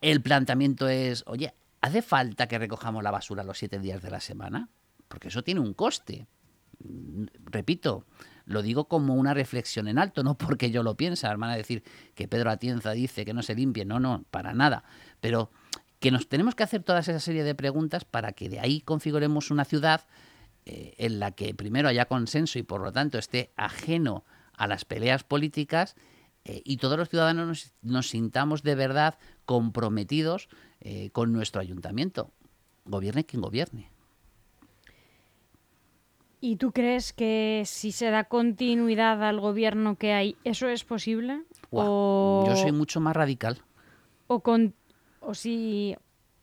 el 0.00 0.22
planteamiento 0.22 0.88
es, 0.88 1.24
oye, 1.26 1.52
¿hace 1.80 2.00
falta 2.00 2.46
que 2.46 2.58
recojamos 2.58 3.02
la 3.02 3.10
basura 3.10 3.42
los 3.42 3.58
siete 3.58 3.80
días 3.80 4.02
de 4.02 4.10
la 4.10 4.20
semana? 4.20 4.68
Porque 5.08 5.28
eso 5.28 5.42
tiene 5.42 5.60
un 5.60 5.74
coste 5.74 6.28
repito, 7.44 8.04
lo 8.44 8.62
digo 8.62 8.86
como 8.88 9.14
una 9.14 9.34
reflexión 9.34 9.88
en 9.88 9.98
alto, 9.98 10.22
no 10.22 10.36
porque 10.36 10.70
yo 10.70 10.82
lo 10.82 10.96
piense. 10.96 11.26
Van 11.26 11.44
a 11.44 11.56
decir 11.56 11.82
que 12.14 12.28
Pedro 12.28 12.50
Atienza 12.50 12.92
dice 12.92 13.24
que 13.24 13.34
no 13.34 13.42
se 13.42 13.54
limpie. 13.54 13.84
No, 13.84 14.00
no, 14.00 14.24
para 14.30 14.52
nada. 14.52 14.84
Pero 15.20 15.50
que 16.00 16.10
nos 16.10 16.28
tenemos 16.28 16.54
que 16.54 16.62
hacer 16.62 16.82
toda 16.82 17.00
esa 17.00 17.18
serie 17.20 17.44
de 17.44 17.54
preguntas 17.54 18.04
para 18.04 18.32
que 18.32 18.48
de 18.48 18.60
ahí 18.60 18.80
configuremos 18.80 19.50
una 19.50 19.64
ciudad 19.64 20.02
eh, 20.68 20.94
en 20.98 21.20
la 21.20 21.30
que 21.30 21.54
primero 21.54 21.88
haya 21.88 22.06
consenso 22.06 22.58
y 22.58 22.64
por 22.64 22.80
lo 22.80 22.90
tanto 22.90 23.18
esté 23.18 23.52
ajeno 23.54 24.24
a 24.52 24.66
las 24.66 24.84
peleas 24.84 25.22
políticas 25.22 25.94
eh, 26.44 26.60
y 26.64 26.78
todos 26.78 26.98
los 26.98 27.08
ciudadanos 27.08 27.72
nos, 27.82 28.08
sintamos 28.08 28.64
de 28.64 28.74
verdad 28.74 29.16
comprometidos 29.44 30.48
eh, 30.80 31.10
con 31.10 31.32
nuestro 31.32 31.60
ayuntamiento, 31.60 32.32
gobierne 32.84 33.24
quien 33.24 33.42
gobierne. 33.42 33.90
¿Y 36.40 36.56
tú 36.56 36.72
crees 36.72 37.12
que 37.12 37.62
si 37.64 37.92
se 37.92 38.10
da 38.10 38.24
continuidad 38.24 39.22
al 39.22 39.38
gobierno 39.38 39.94
que 39.94 40.14
hay, 40.14 40.36
eso 40.42 40.68
es 40.68 40.82
posible? 40.82 41.44
Yo 41.70 42.56
soy 42.56 42.72
mucho 42.72 43.00
más 43.00 43.14
radical. 43.14 43.62
O, 44.26 44.40
con, 44.40 44.74
o 45.20 45.32
si... 45.32 45.96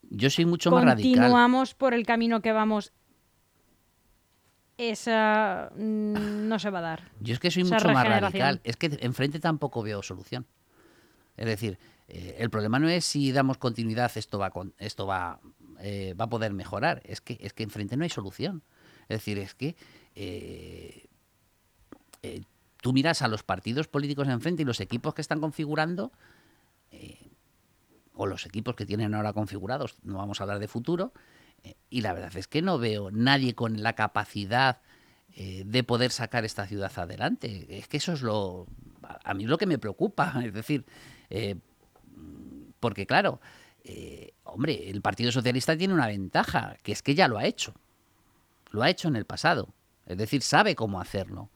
Yo 0.09 0.29
soy 0.29 0.45
mucho 0.45 0.71
más 0.71 0.85
radical. 0.85 1.11
Continuamos 1.11 1.73
por 1.75 1.93
el 1.93 2.05
camino 2.05 2.41
que 2.41 2.53
vamos. 2.53 2.93
Esa 4.77 5.71
mm, 5.75 6.47
no 6.47 6.59
se 6.59 6.69
va 6.69 6.79
a 6.79 6.81
dar. 6.81 7.11
Yo 7.19 7.33
es 7.33 7.39
que 7.39 7.51
soy 7.51 7.63
mucho 7.63 7.89
más 7.89 8.07
radical. 8.07 8.61
Es 8.63 8.77
que 8.77 8.97
enfrente 9.01 9.39
tampoco 9.39 9.83
veo 9.83 10.01
solución. 10.01 10.45
Es 11.37 11.45
decir, 11.45 11.77
eh, 12.07 12.35
el 12.39 12.49
problema 12.49 12.79
no 12.79 12.89
es 12.89 13.05
si 13.05 13.31
damos 13.31 13.57
continuidad, 13.57 14.11
esto 14.15 14.37
va, 14.37 14.51
con, 14.51 14.73
esto 14.77 15.07
va, 15.07 15.39
eh, 15.79 16.15
va 16.19 16.25
a 16.25 16.29
poder 16.29 16.53
mejorar. 16.53 17.01
Es 17.05 17.21
que, 17.21 17.37
es 17.41 17.53
que 17.53 17.63
enfrente 17.63 17.97
no 17.97 18.03
hay 18.03 18.09
solución. 18.09 18.63
Es 19.03 19.19
decir, 19.19 19.37
es 19.37 19.53
que 19.53 19.75
eh, 20.15 21.07
tú 22.81 22.93
miras 22.93 23.21
a 23.21 23.27
los 23.27 23.43
partidos 23.43 23.87
políticos 23.87 24.27
enfrente 24.27 24.63
y 24.63 24.65
los 24.65 24.79
equipos 24.79 25.13
que 25.13 25.21
están 25.21 25.39
configurando, 25.39 26.11
o 28.15 28.27
los 28.27 28.45
equipos 28.45 28.75
que 28.75 28.85
tienen 28.85 29.15
ahora 29.15 29.33
configurados, 29.33 29.95
no 30.03 30.17
vamos 30.17 30.39
a 30.39 30.43
hablar 30.43 30.59
de 30.59 30.67
futuro, 30.67 31.13
y 31.89 32.01
la 32.01 32.13
verdad 32.13 32.35
es 32.35 32.47
que 32.47 32.61
no 32.61 32.77
veo 32.77 33.11
nadie 33.11 33.55
con 33.55 33.81
la 33.83 33.93
capacidad 33.93 34.81
de 35.35 35.83
poder 35.83 36.11
sacar 36.11 36.45
esta 36.45 36.67
ciudad 36.67 36.91
adelante. 36.95 37.65
Es 37.69 37.87
que 37.87 37.97
eso 37.97 38.13
es 38.13 38.21
lo... 38.21 38.67
A 39.23 39.33
mí 39.33 39.45
es 39.45 39.49
lo 39.49 39.57
que 39.57 39.65
me 39.65 39.79
preocupa. 39.79 40.33
Es 40.45 40.53
decir, 40.53 40.85
porque 42.79 43.07
claro, 43.07 43.39
hombre, 44.43 44.89
el 44.89 45.01
Partido 45.01 45.31
Socialista 45.31 45.77
tiene 45.77 45.93
una 45.93 46.07
ventaja, 46.07 46.77
que 46.83 46.91
es 46.91 47.01
que 47.01 47.15
ya 47.15 47.27
lo 47.27 47.37
ha 47.37 47.45
hecho 47.45 47.73
lo 48.73 48.81
ha 48.81 48.89
hecho 48.89 49.07
en 49.07 49.15
el 49.15 49.25
pasado. 49.25 49.69
Es 50.05 50.17
decir, 50.17 50.41
sabe 50.41 50.75
cómo 50.75 50.99
hacerlo. 50.99 51.49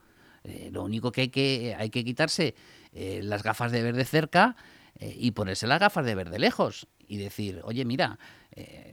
Eh, 0.43 0.69
lo 0.71 0.83
único 0.83 1.11
que 1.11 1.21
hay 1.21 1.29
que, 1.29 1.75
hay 1.77 1.89
que 1.89 2.05
quitarse 2.05 2.55
eh, 2.93 3.19
las 3.23 3.43
gafas 3.43 3.73
de 3.73 3.83
ver 3.83 3.95
de 3.95 4.05
cerca 4.05 4.55
eh, 4.99 5.13
y 5.17 5.31
ponerse 5.31 5.67
las 5.67 5.79
gafas 5.79 6.05
de 6.05 6.15
ver 6.15 6.29
de 6.29 6.39
lejos 6.39 6.87
y 7.07 7.17
decir, 7.17 7.61
oye, 7.63 7.83
mira, 7.83 8.19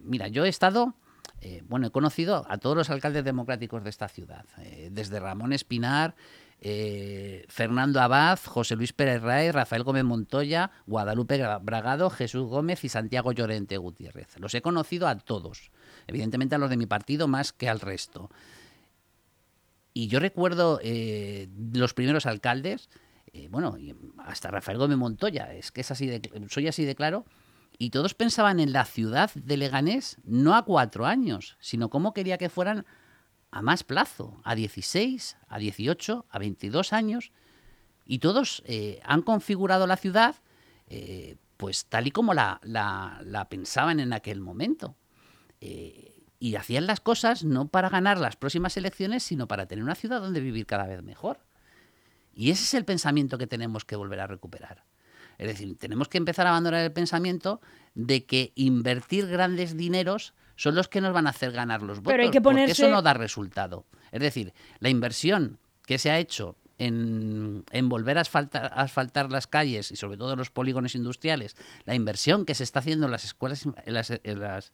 mira, 0.03 0.29
yo 0.29 0.45
he 0.45 0.49
estado, 0.49 0.95
bueno, 1.69 1.89
he 1.89 1.91
conocido 1.91 2.47
a 2.49 2.59
todos 2.59 2.77
los 2.77 2.91
alcaldes 2.91 3.25
democráticos 3.25 3.85
de 3.85 3.91
esta 3.91 4.09
ciudad, 4.09 4.45
desde 4.91 5.21
Ramón 5.21 5.53
Espinar, 5.53 6.15
Fernando 7.49 8.01
Abad, 8.01 8.39
José 8.45 8.77
Luis 8.77 8.93
Pérez 8.93 9.23
Ray, 9.23 9.51
Rafael 9.51 9.83
Gómez 9.83 10.05
Montoya, 10.05 10.71
Guadalupe 10.87 11.45
Bragado, 11.63 12.09
Jesús 12.11 12.49
Gómez 12.49 12.85
y 12.85 12.89
Santiago 12.89 13.33
Llorente 13.33 13.77
Gutiérrez. 13.77 14.39
Los 14.39 14.55
he 14.55 14.63
conocido 14.63 15.07
a 15.07 15.19
todos 15.19 15.71
evidentemente 16.07 16.55
a 16.55 16.59
los 16.59 16.71
de 16.71 16.77
mi 16.77 16.87
partido 16.87 17.29
más 17.29 17.53
que 17.53 17.69
al 17.69 17.81
resto. 17.81 18.31
Y 19.93 20.09
yo 20.09 20.19
recuerdo 20.19 20.81
eh, 20.83 21.49
los 21.73 21.95
primeros 21.95 22.27
alcaldes, 22.27 22.89
eh, 23.33 23.49
bueno, 23.51 23.77
hasta 24.19 24.51
Rafael 24.51 24.79
Gómez 24.79 24.99
Montoya, 24.99 25.53
es 25.55 25.71
que 25.71 25.83
es 25.83 25.91
así 25.91 26.07
de, 26.07 26.21
soy 26.49 26.67
así 26.69 26.85
de 26.85 26.95
claro, 26.95 27.25
y 27.79 27.91
todos 27.91 28.15
pensaban 28.15 28.61
en 28.61 28.73
la 28.73 28.85
ciudad 28.85 29.33
de 29.35 29.57
Leganés 29.57 30.17
no 30.25 30.55
a 30.55 30.65
cuatro 30.65 31.07
años, 31.07 31.57
sino 31.61 31.91
cómo 31.91 32.15
quería 32.15 32.39
que 32.39 32.49
fueran 32.49 32.87
a 33.51 33.63
más 33.63 33.85
plazo, 33.85 34.41
a 34.45 34.55
16, 34.55 35.37
a 35.49 35.59
18, 35.59 36.27
a 36.29 36.39
22 36.39 36.93
años, 36.93 37.33
y 38.05 38.19
todos 38.19 38.63
eh, 38.67 39.01
han 39.05 39.23
configurado 39.23 39.87
la 39.87 39.97
ciudad 39.97 40.37
pues 41.57 41.87
tal 41.87 42.07
y 42.07 42.11
como 42.11 42.35
la, 42.35 42.61
la 42.63 43.49
pensaban 43.49 43.99
en 44.01 44.13
aquel 44.13 44.41
momento. 44.41 44.97
Eh, 45.61 46.23
y 46.39 46.57
hacían 46.57 46.87
las 46.87 47.01
cosas 47.01 47.43
no 47.43 47.69
para 47.69 47.89
ganar 47.89 48.19
las 48.19 48.37
próximas 48.37 48.77
elecciones, 48.77 49.23
sino 49.23 49.49
para 49.49 49.65
tener 49.65 49.83
una 49.83 49.95
ciudad 49.95 50.21
donde 50.21 50.41
vivir 50.41 50.67
cada 50.67 50.87
vez 50.87 51.03
mejor. 51.03 51.41
Y 52.35 52.51
ese 52.51 52.65
es 52.65 52.75
el 52.75 52.85
pensamiento 52.85 53.39
que 53.39 53.47
tenemos 53.47 53.87
que 53.87 53.97
volver 53.97 54.21
a 54.21 54.27
recuperar. 54.27 54.85
Es 55.39 55.47
decir, 55.49 55.77
tenemos 55.79 56.09
que 56.09 56.19
empezar 56.19 56.47
a 56.47 56.51
abandonar 56.51 56.83
el 56.85 56.93
pensamiento 56.93 57.61
de 57.95 58.25
que 58.25 58.53
invertir 58.55 59.27
grandes 59.27 59.77
dineros 59.77 60.35
son 60.57 60.75
los 60.75 60.89
que 60.89 61.01
nos 61.01 61.13
van 61.13 61.27
a 61.27 61.31
hacer 61.31 61.53
ganar 61.53 61.83
los 61.83 61.99
votos, 61.99 62.13
Pero 62.13 62.23
hay 62.23 62.31
que 62.31 62.41
ponerse... 62.41 62.75
porque 62.75 62.83
eso 62.83 62.95
no 62.95 63.03
da 63.03 63.15
resultado. 63.15 63.87
Es 64.13 64.21
decir, 64.21 64.53
la 64.79 64.89
inversión 64.89 65.59
que 65.87 65.99
se 65.99 66.11
ha 66.11 66.19
hecho 66.19 66.57
en, 66.79 67.65
volver 67.85 68.19
a 68.19 68.23
asfaltar, 68.23 69.31
las 69.31 69.47
calles 69.47 69.91
y 69.93 69.97
sobre 69.97 70.17
todo 70.17 70.37
los 70.37 70.51
polígonos 70.51 70.95
industriales, 70.95 71.57
la 71.85 71.95
inversión 71.95 72.45
que 72.45 72.55
se 72.55 72.65
está 72.65 72.81
haciendo 72.81 73.07
en 73.07 73.13
las 73.13 73.25
escuelas, 73.25 73.67
en 73.85 73.95
las 74.41 74.73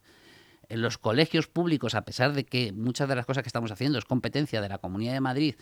en 0.71 0.81
los 0.81 0.97
colegios 0.97 1.47
públicos, 1.47 1.95
a 1.95 2.05
pesar 2.05 2.31
de 2.31 2.45
que 2.45 2.71
muchas 2.71 3.09
de 3.09 3.15
las 3.15 3.25
cosas 3.25 3.43
que 3.43 3.49
estamos 3.49 3.71
haciendo 3.71 3.97
es 3.97 4.05
competencia 4.05 4.61
de 4.61 4.69
la 4.69 4.77
Comunidad 4.77 5.11
de 5.11 5.19
Madrid, 5.19 5.55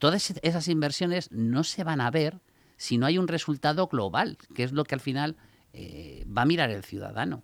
todas 0.00 0.32
esas 0.42 0.66
inversiones 0.66 1.30
no 1.30 1.62
se 1.62 1.84
van 1.84 2.00
a 2.00 2.10
ver 2.10 2.40
si 2.80 2.96
no 2.96 3.04
hay 3.04 3.18
un 3.18 3.28
resultado 3.28 3.88
global, 3.88 4.38
que 4.54 4.62
es 4.62 4.72
lo 4.72 4.84
que 4.84 4.94
al 4.94 5.02
final 5.02 5.36
eh, 5.74 6.24
va 6.26 6.42
a 6.42 6.46
mirar 6.46 6.70
el 6.70 6.82
ciudadano. 6.82 7.42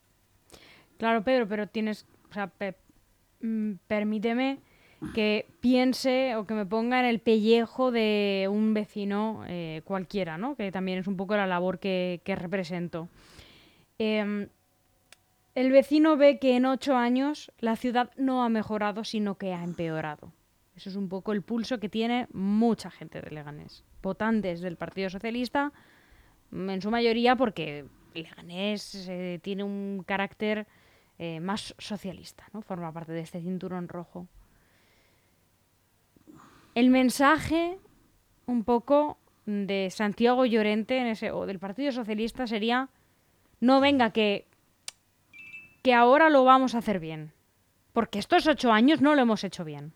Claro, 0.97 1.25
Pedro, 1.25 1.47
pero 1.47 1.67
tienes, 1.67 2.07
o 2.31 2.33
sea, 2.33 2.51
mm, 3.43 3.73
permíteme 3.87 4.61
que 5.15 5.47
piense 5.61 6.37
o 6.37 6.47
que 6.47 6.55
me 6.55 6.65
ponga 6.65 7.01
en 7.01 7.05
el 7.05 7.21
pellejo 7.21 7.91
de 7.91 8.49
un 8.51 8.73
vecino 8.73 9.45
eh, 9.47 9.83
cualquiera, 9.85 10.39
¿no? 10.39 10.57
Que 10.57 10.73
también 10.73 11.01
es 11.01 11.07
un 11.07 11.19
poco 11.19 11.37
la 11.37 11.47
labor 11.47 11.81
que, 11.81 12.23
represento. 12.27 13.11
Em, 13.99 14.49
el 15.55 15.71
vecino 15.71 16.17
ve 16.17 16.39
que 16.39 16.57
en 16.57 16.65
ocho 16.65 16.97
años 16.97 17.53
la 17.59 17.77
ciudad 17.77 18.11
no 18.17 18.43
ha 18.43 18.49
mejorado, 18.49 19.05
sino 19.05 19.37
que 19.37 19.53
ha 19.53 19.63
empeorado. 19.63 20.33
Eso 20.75 20.89
es 20.89 20.97
un 20.97 21.11
poco 21.11 21.33
el 21.33 21.43
pulso 21.43 21.79
que 21.79 21.91
tiene 21.91 22.27
mucha 22.33 22.91
gente 22.91 23.21
de 23.21 23.31
Leganés. 23.31 23.85
Votantes 24.07 24.61
del 24.61 24.77
Partido 24.77 25.11
Socialista, 25.11 25.73
en 26.53 26.81
su 26.81 26.91
mayoría 26.91 27.35
porque 27.35 27.85
Leganés 28.15 29.09
eh, 29.09 29.41
tiene 29.43 29.65
un 29.65 30.05
carácter 30.07 30.67
eh, 31.19 31.41
más 31.41 31.75
socialista, 31.79 32.45
¿no? 32.53 32.63
Forma 32.63 32.93
parte 32.93 33.13
de 33.13 33.21
este 33.21 33.41
cinturón 33.41 33.89
rojo. 33.89 34.29
El 36.75 36.91
mensaje 36.91 37.79
un 38.47 38.63
poco 38.63 39.19
de 39.47 39.89
Santiago 39.91 40.45
Llorente 40.45 40.99
en 40.99 41.07
ese, 41.07 41.31
o 41.33 41.47
del 41.47 41.59
Partido 41.59 41.91
Socialista 41.91 42.47
sería, 42.47 42.89
no 43.61 43.81
venga 43.81 44.11
que, 44.11 44.47
que 45.83 45.95
ahora 45.95 46.31
lo 46.31 46.45
vamos 46.45 46.75
a 46.75 46.79
hacer 46.79 47.01
bien. 47.01 47.33
Porque 47.93 48.19
estos 48.19 48.47
ocho 48.47 48.73
años 48.73 49.01
no 49.01 49.15
lo 49.15 49.23
hemos 49.23 49.43
hecho 49.43 49.65
bien. 49.65 49.93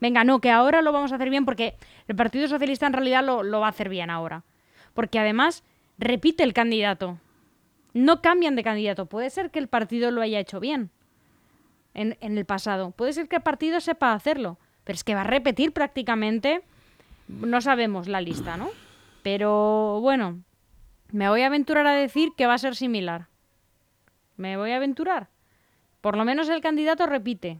Venga, 0.00 0.24
no, 0.24 0.40
que 0.40 0.50
ahora 0.50 0.82
lo 0.82 0.92
vamos 0.92 1.12
a 1.12 1.16
hacer 1.16 1.30
bien 1.30 1.44
porque 1.44 1.74
el 2.06 2.16
Partido 2.16 2.46
Socialista 2.46 2.86
en 2.86 2.92
realidad 2.92 3.24
lo, 3.24 3.60
va 3.60 3.66
a 3.66 3.70
hacer 3.70 3.88
bien 3.88 4.10
ahora. 4.10 4.44
Porque 4.94 5.18
además 5.18 5.64
repite 5.98 6.44
el 6.44 6.52
candidato. 6.52 7.18
No 7.94 8.22
cambian 8.22 8.54
de 8.54 8.62
candidato. 8.62 9.06
Puede 9.06 9.30
ser 9.30 9.50
que 9.50 9.58
el 9.58 9.68
partido 9.68 10.10
lo 10.10 10.20
haya 10.20 10.38
hecho 10.38 10.60
bien 10.60 10.90
en, 11.94 12.16
el 12.20 12.44
pasado. 12.44 12.92
Puede 12.92 13.12
ser 13.12 13.28
que 13.28 13.36
el 13.36 13.42
partido 13.42 13.80
sepa 13.80 14.12
hacerlo. 14.12 14.58
Pero 14.84 14.94
es 14.94 15.04
que 15.04 15.14
va 15.14 15.22
a 15.22 15.24
repetir 15.24 15.72
prácticamente. 15.72 16.62
No 17.26 17.60
sabemos 17.60 18.08
la 18.08 18.20
lista, 18.20 18.56
¿no? 18.56 18.70
Pero 19.22 20.00
bueno, 20.00 20.40
me 21.10 21.28
voy 21.28 21.42
a 21.42 21.46
aventurar 21.46 21.86
a 21.86 21.92
decir 21.92 22.30
que 22.36 22.46
va 22.46 22.54
a 22.54 22.58
ser 22.58 22.76
similar. 22.76 23.26
Me 24.36 24.56
voy 24.56 24.70
a 24.70 24.76
aventurar. 24.76 25.28
Por 26.00 26.16
lo 26.16 26.24
menos 26.24 26.48
el 26.48 26.60
candidato 26.60 27.06
repite. 27.06 27.58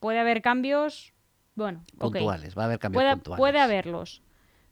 Puede 0.00 0.18
haber 0.18 0.42
cambios. 0.42 1.14
Bueno. 1.56 1.82
Puntuales, 1.98 2.56
va 2.56 2.62
a 2.62 2.64
haber 2.66 2.78
cambios 2.78 3.02
Puede, 3.02 3.14
puntuales. 3.16 3.38
puede 3.40 3.58
haberlos. 3.58 4.22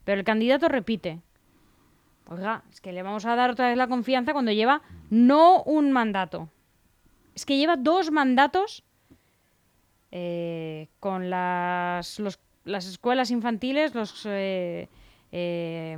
Pero 0.05 0.19
el 0.19 0.25
candidato 0.25 0.69
repite. 0.69 1.19
Oiga, 2.27 2.63
es 2.71 2.79
que 2.79 2.93
le 2.93 3.03
vamos 3.03 3.25
a 3.25 3.35
dar 3.35 3.49
otra 3.51 3.67
vez 3.67 3.77
la 3.77 3.87
confianza 3.87 4.31
cuando 4.33 4.51
lleva 4.51 4.81
no 5.09 5.61
un 5.63 5.91
mandato. 5.91 6.49
Es 7.35 7.45
que 7.45 7.57
lleva 7.57 7.75
dos 7.75 8.09
mandatos 8.11 8.83
eh, 10.11 10.87
con 10.99 11.29
las, 11.29 12.19
los- 12.19 12.39
las 12.63 12.85
escuelas 12.87 13.29
infantiles, 13.31 13.93
los 13.93 14.25
eh, 14.25 14.87
eh, 15.31 15.97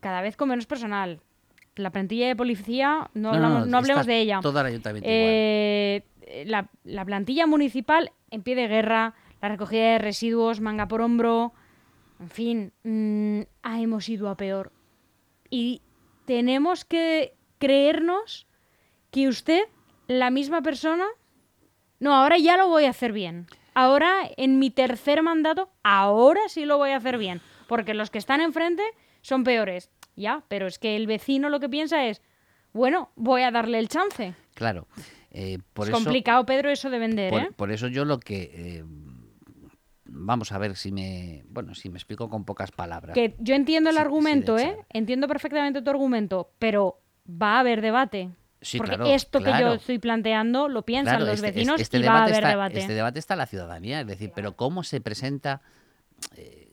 cada 0.00 0.20
vez 0.22 0.36
con 0.36 0.48
menos 0.48 0.66
personal. 0.66 1.20
La 1.76 1.90
plantilla 1.90 2.26
de 2.28 2.36
policía, 2.36 3.10
no, 3.14 3.30
hablamos- 3.32 3.66
no 3.66 3.78
hablemos 3.78 4.06
de 4.06 4.20
ella. 4.20 4.40
Todo 4.42 4.60
el 4.60 4.66
ayuntamiento 4.66 5.08
igual. 5.08 5.20
Eh, 5.24 6.04
la, 6.46 6.68
la 6.84 7.04
plantilla 7.04 7.46
municipal 7.46 8.10
en 8.30 8.42
pie 8.42 8.54
de 8.56 8.68
guerra, 8.68 9.14
la 9.42 9.48
recogida 9.48 9.92
de 9.92 9.98
residuos, 9.98 10.60
manga 10.60 10.86
por 10.86 11.02
hombro, 11.02 11.52
en 12.20 12.30
fin, 12.30 12.72
mm, 12.84 13.40
ah, 13.64 13.80
hemos 13.80 14.08
ido 14.08 14.28
a 14.28 14.36
peor. 14.36 14.72
Y 15.50 15.82
tenemos 16.24 16.84
que 16.84 17.34
creernos 17.58 18.46
que 19.10 19.26
usted, 19.28 19.64
la 20.06 20.30
misma 20.30 20.62
persona, 20.62 21.04
no, 21.98 22.14
ahora 22.14 22.38
ya 22.38 22.56
lo 22.56 22.68
voy 22.68 22.84
a 22.84 22.90
hacer 22.90 23.12
bien. 23.12 23.46
Ahora, 23.74 24.30
en 24.36 24.60
mi 24.60 24.70
tercer 24.70 25.22
mandato, 25.22 25.70
ahora 25.82 26.42
sí 26.48 26.64
lo 26.64 26.78
voy 26.78 26.90
a 26.90 26.96
hacer 26.96 27.18
bien. 27.18 27.40
Porque 27.66 27.94
los 27.94 28.10
que 28.10 28.18
están 28.18 28.40
enfrente 28.40 28.82
son 29.22 29.42
peores. 29.42 29.90
Ya, 30.14 30.44
pero 30.48 30.66
es 30.68 30.78
que 30.78 30.94
el 30.94 31.06
vecino 31.06 31.48
lo 31.48 31.58
que 31.58 31.68
piensa 31.68 32.06
es, 32.06 32.22
bueno, 32.72 33.10
voy 33.16 33.42
a 33.42 33.50
darle 33.50 33.78
el 33.78 33.88
chance. 33.88 34.34
Claro. 34.54 34.86
eh, 35.32 35.58
por 35.72 35.86
es 35.86 35.90
eso, 35.90 36.04
complicado, 36.04 36.46
Pedro, 36.46 36.70
eso 36.70 36.90
de 36.90 36.98
vender, 36.98 37.30
por, 37.30 37.42
¿eh? 37.42 37.50
por 37.56 37.72
eso 37.72 37.88
yo 37.88 38.04
lo 38.04 38.20
que 38.20 38.50
eh, 38.54 38.84
vamos 40.24 40.52
a 40.52 40.58
ver 40.58 40.76
si 40.76 40.92
me 40.92 41.44
bueno 41.48 41.74
si 41.74 41.88
me 41.90 41.98
explico 41.98 42.28
con 42.28 42.44
pocas 42.44 42.70
palabras. 42.70 43.14
Que 43.14 43.34
yo 43.38 43.54
entiendo 43.54 43.90
el 43.90 43.96
Sí, 43.96 44.02
argumento, 44.02 44.58
¿eh? 44.58 44.76
Entiendo 44.90 45.28
perfectamente 45.28 45.82
tu 45.82 45.90
argumento, 45.90 46.50
pero 46.58 47.00
va 47.28 47.56
a 47.56 47.60
haber 47.60 47.80
debate. 47.80 48.30
Sí, 48.60 48.78
Porque 48.78 48.94
claro, 48.96 49.10
esto 49.12 49.40
que 49.42 49.50
yo 49.58 49.72
estoy 49.74 49.98
planteando 49.98 50.68
lo 50.68 50.82
piensan 50.84 51.16
Claro, 51.16 51.26
los 51.32 51.34
este- 51.42 51.50
vecinos 51.52 51.80
este 51.80 51.98
y 51.98 52.02
va 52.02 52.14
a 52.20 52.22
haber 52.22 52.34
está, 52.36 52.48
debate. 52.48 52.78
Este 52.78 52.94
debate 52.94 53.18
está 53.18 53.34
en 53.34 53.38
la 53.38 53.46
ciudadanía, 53.46 54.00
es 54.02 54.06
decir, 54.06 54.30
pero 54.34 54.54
cómo 54.54 54.84
se 54.84 55.00
presenta, 55.00 55.62
eh, 56.36 56.72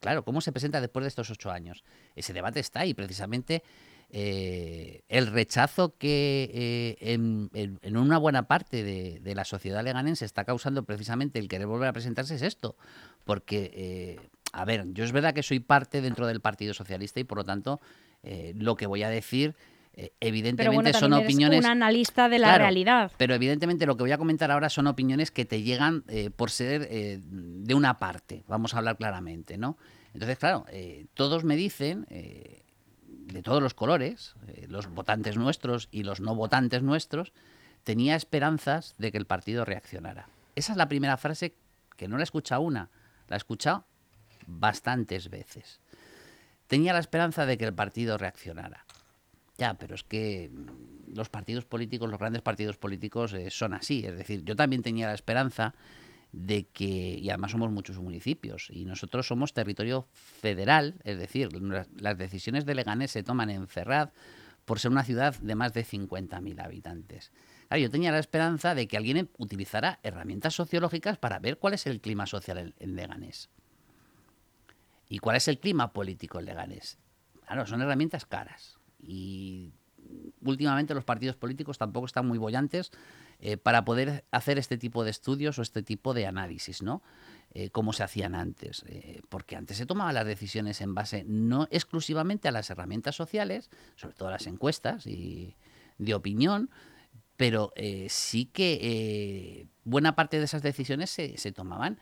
claro, 0.00 0.24
cómo 0.24 0.40
se 0.40 0.50
presenta 0.50 0.80
después 0.80 1.04
de 1.04 1.08
estos 1.08 1.30
ocho 1.30 1.50
años. 1.50 1.84
Ese 2.16 2.32
debate 2.32 2.60
está 2.60 2.80
ahí, 2.80 2.94
precisamente 2.94 3.62
eh, 4.12 5.02
el 5.08 5.26
rechazo 5.28 5.96
que 5.96 6.50
eh, 6.52 7.14
en, 7.14 7.96
una 7.96 8.18
buena 8.18 8.44
parte 8.48 8.82
de, 8.82 9.20
de 9.20 9.34
la 9.34 9.44
sociedad 9.44 9.82
leganense 9.84 10.24
está 10.24 10.44
causando 10.44 10.84
precisamente 10.84 11.38
el 11.38 11.48
querer 11.48 11.66
volver 11.66 11.88
a 11.88 11.92
presentarse 11.92 12.34
es 12.34 12.42
esto, 12.42 12.76
porque 13.24 13.70
eh, 13.74 14.28
a 14.52 14.64
ver, 14.64 14.84
yo 14.92 15.04
es 15.04 15.12
verdad 15.12 15.32
que 15.32 15.42
soy 15.42 15.60
parte 15.60 16.00
dentro 16.00 16.26
del 16.26 16.40
Partido 16.40 16.74
Socialista 16.74 17.20
y 17.20 17.24
por 17.24 17.38
lo 17.38 17.44
tanto 17.44 17.80
lo 18.54 18.76
que 18.76 18.86
voy 18.86 19.02
a 19.02 19.08
decir 19.08 19.54
eh, 19.94 20.12
pero 20.18 20.28
evidentemente 20.30 20.74
bueno, 20.74 20.92
son 20.92 21.10
también 21.10 21.20
eres 21.24 21.34
opiniones 21.34 21.64
un 21.64 21.70
analista 21.70 22.28
de 22.28 22.38
la 22.38 22.46
Claro, 22.48 22.62
realidad. 22.62 23.12
pero 23.16 23.34
evidentemente 23.34 23.86
lo 23.86 23.96
que 23.96 24.04
voy 24.04 24.12
a 24.12 24.18
comentar 24.18 24.50
ahora 24.50 24.68
son 24.68 24.86
opiniones 24.86 25.30
que 25.30 25.44
te 25.44 25.62
llegan 25.62 26.04
eh, 26.08 26.30
por 26.30 26.50
ser 26.50 26.86
eh, 26.90 27.18
de 27.22 27.74
una 27.74 27.98
parte, 27.98 28.44
vamos 28.46 28.74
a 28.74 28.78
hablar 28.78 28.96
claramente, 28.96 29.58
¿no? 29.58 29.76
Entonces, 30.14 30.38
claro, 30.38 30.64
eh, 30.70 31.06
todos 31.14 31.44
me 31.44 31.56
dicen, 31.56 32.06
de 33.32 33.42
todos 33.42 33.62
los 33.62 33.74
colores, 33.74 34.34
eh, 34.48 34.66
los 34.68 34.88
votantes 34.88 35.36
nuestros 35.36 35.88
y 35.90 36.02
los 36.02 36.20
no 36.20 36.34
votantes 36.34 36.82
nuestros, 36.82 37.32
tenía 37.84 38.16
esperanzas 38.16 38.94
de 38.98 39.12
que 39.12 39.18
el 39.18 39.26
partido 39.26 39.64
reaccionara. 39.64 40.28
Esa 40.54 40.72
es 40.72 40.78
la 40.78 40.88
primera 40.88 41.16
frase 41.16 41.54
que 41.96 42.08
no 42.08 42.16
la 42.16 42.22
he 42.22 42.24
escuchado 42.24 42.60
una, 42.62 42.90
la 43.28 43.36
he 43.36 43.38
escuchado 43.38 43.84
bastantes 44.46 45.30
veces. 45.30 45.80
Tenía 46.66 46.92
la 46.92 46.98
esperanza 46.98 47.46
de 47.46 47.58
que 47.58 47.64
el 47.64 47.74
partido 47.74 48.18
reaccionara. 48.18 48.84
Ya, 49.58 49.74
pero 49.74 49.94
es 49.94 50.04
que 50.04 50.50
mm, 50.50 51.14
los 51.14 51.28
partidos 51.28 51.64
políticos, 51.64 52.08
los 52.08 52.18
grandes 52.18 52.42
partidos 52.42 52.76
políticos 52.76 53.32
eh, 53.32 53.50
son 53.50 53.74
así. 53.74 54.04
Es 54.04 54.16
decir, 54.16 54.44
yo 54.44 54.56
también 54.56 54.82
tenía 54.82 55.08
la 55.08 55.14
esperanza 55.14 55.74
de 56.32 56.66
que, 56.68 56.84
y 56.84 57.28
además 57.30 57.50
somos 57.50 57.70
muchos 57.70 57.98
municipios, 57.98 58.68
y 58.70 58.84
nosotros 58.84 59.26
somos 59.26 59.52
territorio 59.52 60.06
federal, 60.12 60.94
es 61.04 61.18
decir, 61.18 61.48
las, 61.52 62.18
decisiones 62.18 62.66
de 62.66 62.74
Leganés 62.74 63.10
se 63.10 63.22
toman 63.22 63.50
en 63.50 63.66
Ferraz 63.68 64.12
por 64.64 64.78
ser 64.78 64.92
una 64.92 65.04
ciudad 65.04 65.36
de 65.38 65.54
más 65.54 65.72
de 65.72 65.84
50.000 65.84 66.64
habitantes. 66.64 67.32
Claro, 67.68 67.82
yo 67.82 67.90
tenía 67.90 68.12
la 68.12 68.18
esperanza 68.18 68.74
de 68.74 68.86
que 68.86 68.96
alguien 68.96 69.30
utilizara 69.38 69.98
herramientas 70.02 70.54
sociológicas 70.54 71.18
para 71.18 71.38
ver 71.38 71.58
cuál 71.58 71.74
es 71.74 71.86
el 71.86 72.00
clima 72.00 72.26
social 72.26 72.74
en 72.78 72.96
Leganés. 72.96 73.50
¿Y 75.08 75.18
cuál 75.18 75.36
es 75.36 75.48
el 75.48 75.58
clima 75.58 75.92
político 75.92 76.38
en 76.38 76.44
Leganés? 76.44 76.98
Claro, 77.46 77.66
son 77.66 77.82
herramientas 77.82 78.26
caras. 78.26 78.78
Y 79.02 79.72
últimamente 80.42 80.94
los 80.94 81.04
partidos 81.04 81.36
políticos 81.36 81.78
tampoco 81.78 82.06
están 82.06 82.26
muy 82.26 82.38
bollantes 82.38 82.92
eh, 83.40 83.56
para 83.56 83.84
poder 83.84 84.24
hacer 84.30 84.58
este 84.58 84.76
tipo 84.76 85.02
de 85.02 85.10
estudios 85.10 85.58
o 85.58 85.62
este 85.62 85.82
tipo 85.82 86.12
de 86.12 86.26
análisis, 86.26 86.82
¿no? 86.82 87.02
Eh, 87.52 87.70
como 87.70 87.92
se 87.92 88.02
hacían 88.02 88.34
antes. 88.34 88.84
Eh, 88.86 89.22
porque 89.28 89.56
antes 89.56 89.78
se 89.78 89.86
tomaban 89.86 90.14
las 90.14 90.26
decisiones 90.26 90.80
en 90.80 90.94
base 90.94 91.24
no 91.26 91.66
exclusivamente 91.70 92.48
a 92.48 92.52
las 92.52 92.68
herramientas 92.70 93.16
sociales, 93.16 93.70
sobre 93.96 94.14
todo 94.14 94.30
las 94.30 94.46
encuestas 94.46 95.06
y 95.06 95.56
de 95.98 96.14
opinión, 96.14 96.70
pero 97.36 97.72
sí 98.08 98.44
que 98.44 99.66
buena 99.84 100.14
parte 100.14 100.38
de 100.38 100.44
esas 100.44 100.62
decisiones 100.62 101.08
se, 101.08 101.38
se 101.38 101.52
tomaban 101.52 101.98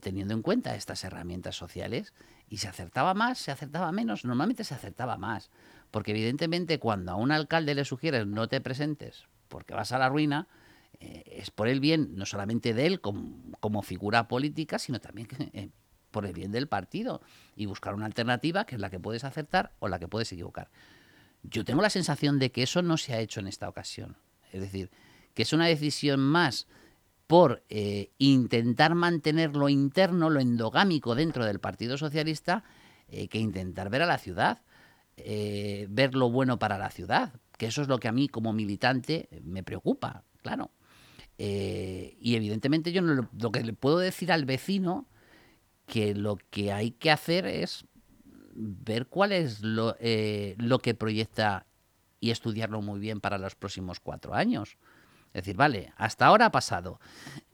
teniendo 0.00 0.34
en 0.34 0.42
cuenta 0.42 0.76
estas 0.76 1.04
herramientas 1.04 1.56
sociales 1.56 2.12
y 2.48 2.58
se 2.58 2.68
acertaba 2.68 3.14
más, 3.14 3.38
se 3.38 3.50
acertaba 3.50 3.92
menos, 3.92 4.26
normalmente 4.26 4.64
se 4.64 4.74
acertaba 4.74 5.16
más, 5.16 5.50
porque 5.90 6.10
evidentemente 6.10 6.78
cuando 6.78 7.12
a 7.12 7.16
un 7.16 7.32
alcalde 7.32 7.74
le 7.74 7.86
sugieres 7.86 8.26
no 8.26 8.48
te 8.48 8.60
presentes 8.60 9.26
porque 9.48 9.74
vas 9.74 9.92
a 9.92 9.98
la 9.98 10.08
ruina, 10.08 10.48
es 11.26 11.50
por 11.50 11.68
el 11.68 11.80
bien 11.80 12.16
no 12.16 12.26
solamente 12.26 12.74
de 12.74 12.86
él 12.86 13.00
como, 13.00 13.52
como 13.60 13.82
figura 13.82 14.28
política, 14.28 14.78
sino 14.78 15.00
también 15.00 15.28
eh, 15.52 15.70
por 16.10 16.26
el 16.26 16.32
bien 16.32 16.52
del 16.52 16.68
partido 16.68 17.20
y 17.56 17.66
buscar 17.66 17.94
una 17.94 18.06
alternativa 18.06 18.64
que 18.64 18.76
es 18.76 18.80
la 18.80 18.90
que 18.90 19.00
puedes 19.00 19.24
acertar 19.24 19.72
o 19.80 19.88
la 19.88 19.98
que 19.98 20.08
puedes 20.08 20.30
equivocar. 20.32 20.70
Yo 21.42 21.64
tengo 21.64 21.82
la 21.82 21.90
sensación 21.90 22.38
de 22.38 22.52
que 22.52 22.62
eso 22.62 22.82
no 22.82 22.96
se 22.96 23.14
ha 23.14 23.20
hecho 23.20 23.40
en 23.40 23.48
esta 23.48 23.68
ocasión. 23.68 24.16
Es 24.52 24.60
decir, 24.60 24.90
que 25.34 25.42
es 25.42 25.52
una 25.52 25.66
decisión 25.66 26.20
más 26.20 26.66
por 27.26 27.64
eh, 27.68 28.12
intentar 28.18 28.94
mantener 28.94 29.56
lo 29.56 29.68
interno, 29.68 30.30
lo 30.30 30.40
endogámico 30.40 31.14
dentro 31.14 31.44
del 31.44 31.58
Partido 31.58 31.98
Socialista, 31.98 32.64
eh, 33.08 33.28
que 33.28 33.38
intentar 33.38 33.90
ver 33.90 34.02
a 34.02 34.06
la 34.06 34.18
ciudad, 34.18 34.62
eh, 35.16 35.86
ver 35.90 36.14
lo 36.14 36.30
bueno 36.30 36.58
para 36.58 36.78
la 36.78 36.90
ciudad, 36.90 37.32
que 37.58 37.66
eso 37.66 37.82
es 37.82 37.88
lo 37.88 37.98
que 37.98 38.08
a 38.08 38.12
mí 38.12 38.28
como 38.28 38.52
militante 38.52 39.28
me 39.42 39.62
preocupa, 39.62 40.24
claro. 40.42 40.70
Eh, 41.38 42.16
y 42.20 42.36
evidentemente 42.36 42.92
yo 42.92 43.02
no 43.02 43.28
lo, 43.32 43.52
que 43.52 43.62
le 43.62 43.72
puedo 43.72 43.98
decir 43.98 44.30
al 44.30 44.44
vecino 44.44 45.06
que 45.86 46.14
lo 46.14 46.36
que 46.50 46.72
hay 46.72 46.92
que 46.92 47.10
hacer 47.10 47.46
es 47.46 47.86
ver 48.54 49.06
cuál 49.06 49.32
es 49.32 49.60
lo, 49.60 49.96
eh, 49.98 50.54
lo 50.58 50.78
que 50.78 50.94
proyecta 50.94 51.66
y 52.20 52.30
estudiarlo 52.30 52.80
muy 52.80 53.00
bien 53.00 53.20
para 53.20 53.36
los 53.36 53.54
próximos 53.54 54.00
cuatro 54.00 54.34
años. 54.34 54.78
Es 55.34 55.42
decir, 55.42 55.56
vale, 55.56 55.92
hasta 55.96 56.26
ahora 56.26 56.46
ha 56.46 56.52
pasado. 56.52 57.00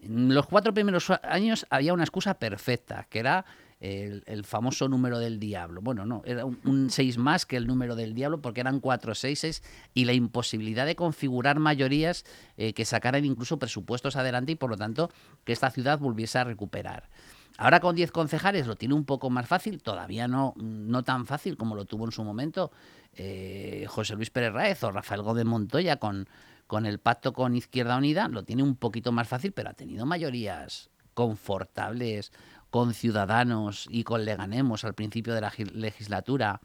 En 0.00 0.34
los 0.34 0.46
cuatro 0.46 0.74
primeros 0.74 1.10
años 1.22 1.66
había 1.70 1.94
una 1.94 2.04
excusa 2.04 2.34
perfecta, 2.34 3.06
que 3.08 3.18
era 3.18 3.46
el, 3.80 4.44
famoso 4.44 4.88
número 4.88 5.18
del 5.18 5.40
diablo. 5.40 5.80
Bueno, 5.80 6.04
no, 6.04 6.22
era 6.24 6.44
un 6.44 6.90
6 6.90 7.18
más 7.18 7.46
que 7.46 7.56
el 7.56 7.66
número 7.66 7.96
del 7.96 8.14
diablo, 8.14 8.40
porque 8.40 8.60
eran 8.60 8.80
cuatro 8.80 9.14
seises 9.14 9.62
y 9.94 10.04
la 10.04 10.12
imposibilidad 10.12 10.86
de 10.86 10.96
configurar 10.96 11.58
mayorías 11.58 12.24
eh, 12.56 12.74
que 12.74 12.84
sacaran 12.84 13.24
incluso 13.24 13.58
presupuestos 13.58 14.16
adelante 14.16 14.52
y 14.52 14.56
por 14.56 14.70
lo 14.70 14.76
tanto 14.76 15.10
que 15.44 15.52
esta 15.52 15.70
ciudad 15.70 15.98
volviese 15.98 16.38
a 16.38 16.44
recuperar. 16.44 17.08
Ahora 17.56 17.80
con 17.80 17.94
10 17.94 18.10
concejales 18.12 18.66
lo 18.66 18.76
tiene 18.76 18.94
un 18.94 19.04
poco 19.04 19.28
más 19.28 19.46
fácil, 19.46 19.82
todavía 19.82 20.28
no, 20.28 20.54
no 20.56 21.02
tan 21.02 21.26
fácil 21.26 21.56
como 21.56 21.74
lo 21.74 21.84
tuvo 21.84 22.06
en 22.06 22.12
su 22.12 22.24
momento 22.24 22.70
eh, 23.14 23.84
José 23.88 24.14
Luis 24.14 24.30
Pérez 24.30 24.52
Raez 24.52 24.82
o 24.84 24.90
Rafael 24.90 25.22
Gómez 25.22 25.44
Montoya 25.44 25.96
con, 25.96 26.26
con 26.66 26.86
el 26.86 27.00
pacto 27.00 27.32
con 27.32 27.54
Izquierda 27.56 27.96
Unida, 27.96 28.28
lo 28.28 28.44
tiene 28.44 28.62
un 28.62 28.76
poquito 28.76 29.12
más 29.12 29.28
fácil, 29.28 29.52
pero 29.52 29.70
ha 29.70 29.74
tenido 29.74 30.06
mayorías 30.06 30.90
confortables 31.12 32.32
con 32.70 32.94
Ciudadanos 32.94 33.87
y 33.90 34.04
con 34.04 34.24
Leganemos 34.24 34.85
al 34.85 34.94
principio 34.94 35.35
de 35.35 35.40
la 35.40 35.52
legislatura 35.74 36.61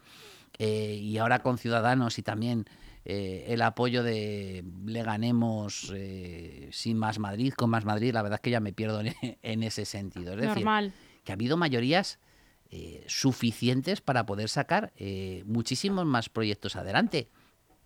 eh, 0.58 0.94
y 1.02 1.18
ahora 1.18 1.40
con 1.40 1.58
Ciudadanos 1.58 2.18
y 2.20 2.24
también 2.24 2.66
eh, 3.04 3.46
el 3.50 3.62
apoyo 3.62 4.04
de 4.04 4.64
Leganemos 4.86 5.92
eh, 5.96 6.70
sin 6.72 6.98
más 6.98 7.20
Madrid, 7.20 7.54
con 7.54 7.70
más 7.70 7.86
Madrid, 7.86 8.14
la 8.14 8.22
verdad 8.22 8.38
es 8.38 8.42
que 8.42 8.52
ya 8.52 8.60
me 8.60 8.74
pierdo 8.74 9.02
en, 9.02 9.64
ese 9.64 9.86
sentido. 9.86 10.34
Es 10.34 10.42
decir, 10.42 10.66
que 11.24 11.32
ha 11.32 11.36
habido 11.36 11.58
mayorías 11.58 12.20
suficientes 13.08 14.02
para 14.02 14.26
poder 14.26 14.50
sacar 14.50 14.92
muchísimos 15.46 16.06
más 16.06 16.28
proyectos 16.28 16.76
adelante. 16.76 17.30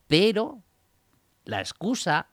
Pero 0.08 0.64
la 1.46 1.60
excusa 1.60 2.30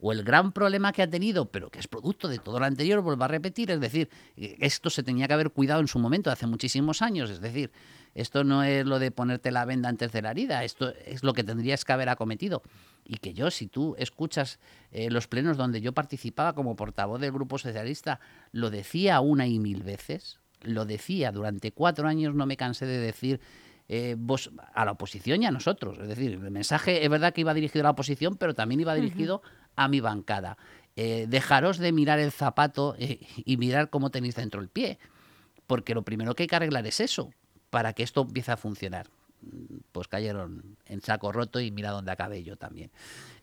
o 0.00 0.12
el 0.12 0.22
gran 0.24 0.52
problema 0.52 0.92
que 0.92 1.02
ha 1.02 1.10
tenido, 1.10 1.50
pero 1.50 1.70
que 1.70 1.78
es 1.78 1.88
producto 1.88 2.28
de 2.28 2.38
todo 2.38 2.58
lo 2.58 2.64
anterior, 2.64 3.00
vuelvo 3.00 3.24
a 3.24 3.28
repetir, 3.28 3.70
es 3.70 3.80
decir, 3.80 4.08
esto 4.36 4.90
se 4.90 5.02
tenía 5.02 5.28
que 5.28 5.34
haber 5.34 5.50
cuidado 5.50 5.80
en 5.80 5.88
su 5.88 5.98
momento, 5.98 6.30
hace 6.30 6.46
muchísimos 6.46 7.02
años, 7.02 7.30
es 7.30 7.40
decir, 7.40 7.70
esto 8.14 8.42
no 8.42 8.64
es 8.64 8.84
lo 8.86 8.98
de 8.98 9.10
ponerte 9.10 9.50
la 9.50 9.64
venda 9.64 9.88
antes 9.88 10.10
de 10.12 10.22
la 10.22 10.32
herida, 10.32 10.64
esto 10.64 10.92
es 11.04 11.22
lo 11.22 11.32
que 11.32 11.44
tendrías 11.44 11.84
que 11.84 11.92
haber 11.92 12.08
acometido. 12.08 12.62
Y 13.04 13.18
que 13.18 13.34
yo, 13.34 13.50
si 13.50 13.66
tú 13.66 13.94
escuchas 13.98 14.58
eh, 14.90 15.10
los 15.10 15.28
plenos 15.28 15.56
donde 15.56 15.80
yo 15.80 15.92
participaba 15.92 16.54
como 16.54 16.76
portavoz 16.76 17.20
del 17.20 17.32
Grupo 17.32 17.58
Socialista, 17.58 18.20
lo 18.52 18.70
decía 18.70 19.20
una 19.20 19.46
y 19.46 19.58
mil 19.58 19.82
veces, 19.82 20.38
lo 20.62 20.86
decía, 20.86 21.30
durante 21.32 21.72
cuatro 21.72 22.08
años 22.08 22.34
no 22.34 22.46
me 22.46 22.56
cansé 22.56 22.86
de 22.86 22.98
decir 22.98 23.40
eh, 23.88 24.14
vos, 24.16 24.50
a 24.74 24.84
la 24.84 24.92
oposición 24.92 25.42
y 25.42 25.46
a 25.46 25.50
nosotros. 25.50 25.98
Es 25.98 26.08
decir, 26.08 26.32
el 26.32 26.50
mensaje 26.50 27.02
es 27.02 27.10
verdad 27.10 27.32
que 27.32 27.40
iba 27.40 27.54
dirigido 27.54 27.82
a 27.82 27.84
la 27.84 27.90
oposición, 27.90 28.36
pero 28.36 28.54
también 28.54 28.80
iba 28.80 28.94
dirigido 28.94 29.42
a 29.80 29.88
mi 29.88 30.00
bancada. 30.00 30.58
Eh, 30.96 31.26
dejaros 31.28 31.78
de 31.78 31.92
mirar 31.92 32.18
el 32.18 32.32
zapato 32.32 32.96
y 32.98 33.56
mirar 33.56 33.88
cómo 33.88 34.10
tenéis 34.10 34.34
dentro 34.34 34.60
el 34.60 34.68
pie, 34.68 34.98
porque 35.66 35.94
lo 35.94 36.02
primero 36.02 36.34
que 36.34 36.42
hay 36.42 36.46
que 36.46 36.56
arreglar 36.56 36.86
es 36.86 37.00
eso 37.00 37.30
para 37.70 37.94
que 37.94 38.02
esto 38.02 38.20
empiece 38.22 38.52
a 38.52 38.56
funcionar. 38.58 39.06
Pues 39.92 40.06
cayeron 40.06 40.76
en 40.84 41.00
saco 41.00 41.32
roto 41.32 41.60
y 41.60 41.70
mira 41.70 41.92
dónde 41.92 42.12
acabé 42.12 42.42
yo 42.42 42.56
también. 42.56 42.90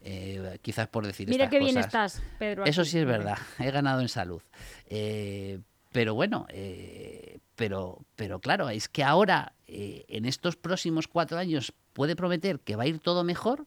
Eh, 0.02 0.60
quizás 0.62 0.88
por 0.88 1.08
decir 1.08 1.28
Mira 1.28 1.50
qué 1.50 1.58
bien 1.58 1.76
estás, 1.78 2.22
Pedro. 2.38 2.66
Eso 2.66 2.86
sí 2.86 3.00
es 3.00 3.06
verdad, 3.06 3.40
he 3.58 3.72
ganado 3.72 4.02
en 4.02 4.10
salud. 4.10 4.44
Eh, 4.86 5.60
pero 5.92 6.14
bueno, 6.14 6.46
eh, 6.50 7.40
pero, 7.56 8.06
pero 8.16 8.40
claro, 8.40 8.70
es 8.70 8.88
que 8.88 9.04
ahora, 9.04 9.54
en 9.66 10.26
estos 10.26 10.56
próximos 10.56 11.08
cuatro 11.08 11.40
años, 11.40 11.74
puede 11.94 12.16
prometer 12.16 12.60
que 12.60 12.76
va 12.76 12.84
a 12.84 12.88
ir 12.88 13.00
todo 13.00 13.24
mejor, 13.24 13.66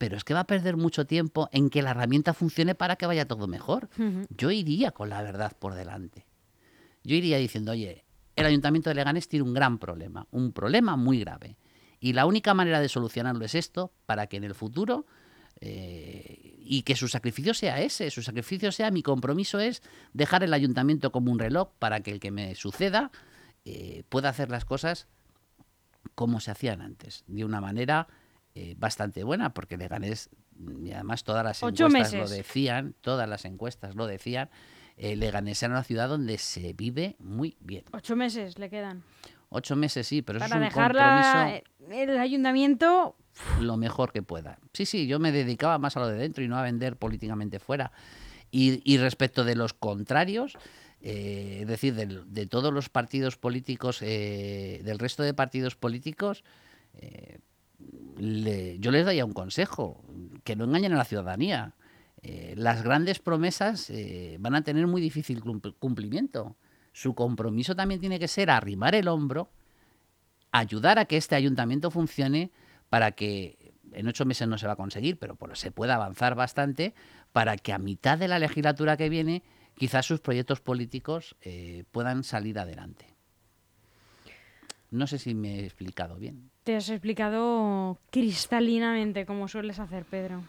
pero 0.00 0.16
es 0.16 0.24
que 0.24 0.32
va 0.32 0.40
a 0.40 0.46
perder 0.46 0.78
mucho 0.78 1.06
tiempo 1.06 1.50
en 1.52 1.68
que 1.68 1.82
la 1.82 1.90
herramienta 1.90 2.32
funcione 2.32 2.74
para 2.74 2.96
que 2.96 3.04
vaya 3.04 3.28
todo 3.28 3.46
mejor. 3.46 3.90
Yo 4.30 4.50
iría 4.50 4.92
con 4.92 5.10
la 5.10 5.20
verdad 5.20 5.52
por 5.58 5.74
delante. 5.74 6.24
Yo 7.04 7.16
iría 7.16 7.36
diciendo, 7.36 7.72
oye, 7.72 8.06
el 8.34 8.46
Ayuntamiento 8.46 8.88
de 8.88 8.94
Leganés 8.94 9.28
tiene 9.28 9.42
un 9.42 9.52
gran 9.52 9.78
problema, 9.78 10.26
un 10.30 10.52
problema 10.52 10.96
muy 10.96 11.20
grave. 11.20 11.58
Y 12.00 12.14
la 12.14 12.24
única 12.24 12.54
manera 12.54 12.80
de 12.80 12.88
solucionarlo 12.88 13.44
es 13.44 13.54
esto, 13.54 13.92
para 14.06 14.26
que 14.26 14.38
en 14.38 14.44
el 14.44 14.54
futuro, 14.54 15.04
eh, 15.60 16.56
y 16.64 16.80
que 16.80 16.96
su 16.96 17.06
sacrificio 17.06 17.52
sea 17.52 17.82
ese, 17.82 18.10
su 18.10 18.22
sacrificio 18.22 18.72
sea, 18.72 18.90
mi 18.90 19.02
compromiso 19.02 19.60
es 19.60 19.82
dejar 20.14 20.42
el 20.42 20.54
ayuntamiento 20.54 21.12
como 21.12 21.30
un 21.30 21.38
reloj 21.38 21.72
para 21.78 22.00
que 22.00 22.12
el 22.12 22.20
que 22.20 22.30
me 22.30 22.54
suceda 22.54 23.10
eh, 23.66 24.04
pueda 24.08 24.30
hacer 24.30 24.48
las 24.48 24.64
cosas 24.64 25.08
como 26.14 26.40
se 26.40 26.52
hacían 26.52 26.80
antes, 26.80 27.22
de 27.26 27.44
una 27.44 27.60
manera 27.60 28.08
eh, 28.62 28.74
bastante 28.76 29.24
buena, 29.24 29.54
porque 29.54 29.78
Leganés, 29.78 30.28
y 30.84 30.92
además 30.92 31.24
todas 31.24 31.42
las 31.42 31.62
encuestas 31.62 32.12
lo 32.12 32.28
decían, 32.28 32.94
todas 33.00 33.26
las 33.26 33.46
encuestas 33.46 33.94
lo 33.94 34.06
decían, 34.06 34.50
eh, 34.98 35.16
Leganés 35.16 35.62
era 35.62 35.72
una 35.72 35.82
ciudad 35.82 36.10
donde 36.10 36.36
se 36.36 36.74
vive 36.74 37.16
muy 37.18 37.56
bien. 37.60 37.84
Ocho 37.92 38.16
meses 38.16 38.58
le 38.58 38.68
quedan. 38.68 39.02
Ocho 39.48 39.76
meses 39.76 40.06
sí, 40.06 40.20
pero 40.20 40.40
Para 40.40 40.48
es 40.48 40.56
un 40.56 40.60
dejarla 40.60 41.54
eh, 41.56 41.64
el 41.90 42.18
ayuntamiento 42.18 43.16
lo 43.62 43.78
mejor 43.78 44.12
que 44.12 44.22
pueda. 44.22 44.58
Sí, 44.74 44.84
sí, 44.84 45.06
yo 45.06 45.18
me 45.18 45.32
dedicaba 45.32 45.78
más 45.78 45.96
a 45.96 46.00
lo 46.00 46.08
de 46.08 46.18
dentro 46.18 46.44
y 46.44 46.48
no 46.48 46.58
a 46.58 46.62
vender 46.62 46.96
políticamente 46.96 47.60
fuera. 47.60 47.92
Y, 48.50 48.98
respecto 48.98 49.44
de 49.44 49.54
los 49.54 49.72
contrarios, 49.72 50.58
eh, 51.00 51.60
es 51.62 51.66
decir, 51.66 51.94
de, 51.94 52.46
todos 52.46 52.74
los 52.74 52.90
partidos 52.90 53.38
políticos, 53.38 54.02
eh, 54.02 54.82
del 54.84 54.98
resto 54.98 55.22
de 55.22 55.32
partidos 55.32 55.76
políticos, 55.76 56.44
yo 58.18 58.90
les 58.90 59.04
daría 59.04 59.24
un 59.24 59.32
consejo, 59.32 60.04
que 60.44 60.56
no 60.56 60.64
engañen 60.64 60.92
a 60.92 60.98
la 60.98 61.04
ciudadanía. 61.04 61.74
Eh, 62.22 62.54
las 62.56 62.82
grandes 62.82 63.18
promesas 63.18 63.88
eh, 63.90 64.36
van 64.40 64.54
a 64.54 64.62
tener 64.62 64.86
muy 64.86 65.00
difícil 65.00 65.42
cumplimiento. 65.78 66.56
Su 66.92 67.14
compromiso 67.14 67.74
también 67.74 68.00
tiene 68.00 68.18
que 68.18 68.28
ser 68.28 68.50
arrimar 68.50 68.94
el 68.94 69.08
hombro, 69.08 69.50
ayudar 70.52 70.98
a 70.98 71.06
que 71.06 71.16
este 71.16 71.34
ayuntamiento 71.34 71.90
funcione 71.90 72.50
para 72.88 73.12
que 73.12 73.74
en 73.92 74.06
ocho 74.06 74.24
meses 74.24 74.48
no 74.48 74.58
se 74.58 74.66
va 74.66 74.74
a 74.74 74.76
conseguir, 74.76 75.18
pero 75.18 75.36
se 75.54 75.70
pueda 75.70 75.94
avanzar 75.94 76.34
bastante 76.34 76.94
para 77.32 77.56
que 77.56 77.72
a 77.72 77.78
mitad 77.78 78.18
de 78.18 78.28
la 78.28 78.38
legislatura 78.38 78.96
que 78.96 79.08
viene 79.08 79.42
quizás 79.76 80.06
sus 80.06 80.20
proyectos 80.20 80.60
políticos 80.60 81.36
eh, 81.40 81.84
puedan 81.90 82.24
salir 82.24 82.58
adelante. 82.58 83.06
No 84.90 85.06
sé 85.06 85.18
si 85.18 85.34
me 85.34 85.60
he 85.60 85.64
explicado 85.64 86.16
bien. 86.16 86.49
Te 86.64 86.76
has 86.76 86.88
explicado 86.90 87.98
cristalinamente, 88.10 89.26
como 89.26 89.48
sueles 89.48 89.78
hacer, 89.78 90.04
Pedro 90.04 90.42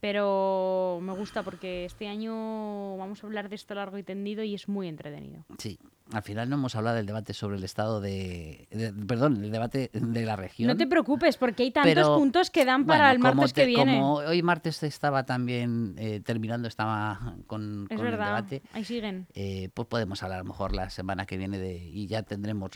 pero 0.00 1.00
me 1.02 1.12
gusta 1.14 1.42
porque 1.42 1.84
este 1.84 2.06
año 2.06 2.96
vamos 2.96 3.22
a 3.22 3.26
hablar 3.26 3.48
de 3.48 3.56
esto 3.56 3.74
largo 3.74 3.98
y 3.98 4.02
tendido 4.02 4.44
y 4.44 4.54
es 4.54 4.68
muy 4.68 4.88
entretenido. 4.88 5.44
Sí, 5.58 5.78
al 6.12 6.22
final 6.22 6.48
no 6.48 6.56
hemos 6.56 6.76
hablado 6.76 6.96
del 6.96 7.06
debate 7.06 7.32
sobre 7.32 7.56
el 7.56 7.64
estado 7.64 8.00
de, 8.00 8.68
perdón, 9.08 9.42
el 9.42 9.50
debate 9.50 9.90
de 9.92 10.24
la 10.24 10.36
región. 10.36 10.68
No 10.68 10.76
te 10.76 10.86
preocupes 10.86 11.36
porque 11.36 11.64
hay 11.64 11.70
tantos 11.72 12.08
puntos 12.08 12.50
que 12.50 12.64
dan 12.64 12.86
para 12.86 13.10
el 13.10 13.18
martes 13.18 13.52
que 13.52 13.64
viene. 13.64 13.98
Como 13.98 14.14
hoy 14.14 14.42
martes 14.42 14.82
estaba 14.82 15.24
también 15.24 15.96
eh, 15.98 16.20
terminando, 16.20 16.68
estaba 16.68 17.34
con, 17.46 17.88
el 17.90 17.98
debate. 17.98 18.62
Ahí 18.74 18.84
siguen. 18.84 19.26
Eh, 19.34 19.70
pues 19.72 19.88
podemos 19.88 20.22
hablar 20.22 20.40
a 20.40 20.42
lo 20.42 20.48
mejor 20.48 20.72
la 20.72 20.90
semana 20.90 21.26
que 21.26 21.36
viene 21.36 21.58
de 21.58 21.76
y 21.78 22.06
ya 22.06 22.22
tendremos 22.22 22.70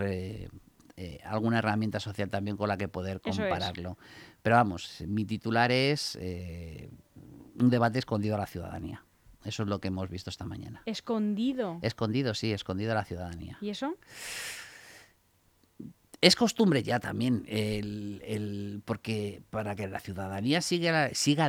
eh, 1.02 1.20
alguna 1.24 1.58
herramienta 1.58 1.98
social 1.98 2.28
también 2.28 2.56
con 2.56 2.68
la 2.68 2.76
que 2.76 2.88
poder 2.88 3.20
compararlo. 3.20 3.96
Pero 4.42 4.56
vamos, 4.56 5.02
mi 5.06 5.24
titular 5.24 5.72
es 5.72 6.16
un 6.16 7.70
debate 7.70 7.98
escondido 7.98 8.34
a 8.34 8.38
la 8.38 8.46
ciudadanía. 8.46 9.02
Eso 9.44 9.62
es 9.62 9.68
lo 9.68 9.80
que 9.80 9.88
hemos 9.88 10.10
visto 10.10 10.28
esta 10.28 10.44
mañana. 10.44 10.82
¿Escondido? 10.84 11.78
Escondido, 11.82 12.34
sí, 12.34 12.52
escondido 12.52 12.92
a 12.92 12.94
la 12.94 13.04
ciudadanía. 13.04 13.56
¿Y 13.60 13.70
eso? 13.70 13.96
Es 16.20 16.36
costumbre 16.36 16.82
ya 16.82 17.00
también, 17.00 17.44
el, 17.48 18.82
porque 18.84 19.42
para 19.48 19.74
que 19.74 19.88
la 19.88 20.00
ciudadanía 20.00 20.60
siga, 20.60 21.14
siga 21.14 21.48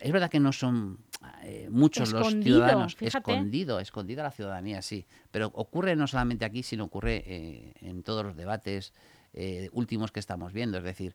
es 0.00 0.12
verdad 0.12 0.30
que 0.30 0.38
no 0.38 0.52
son 0.52 0.98
eh, 1.44 1.68
muchos 1.70 2.12
los 2.12 2.32
ciudadanos 2.32 2.96
escondido, 3.00 3.80
escondido 3.80 4.22
a 4.22 4.24
la 4.24 4.30
ciudadanía, 4.30 4.82
sí, 4.82 5.06
pero 5.30 5.46
ocurre 5.54 5.96
no 5.96 6.06
solamente 6.06 6.44
aquí, 6.44 6.62
sino 6.62 6.84
ocurre 6.84 7.22
eh, 7.26 7.74
en 7.80 8.02
todos 8.02 8.24
los 8.24 8.36
debates 8.36 8.92
eh, 9.32 9.68
últimos 9.72 10.10
que 10.12 10.20
estamos 10.20 10.52
viendo, 10.52 10.78
es 10.78 10.84
decir. 10.84 11.14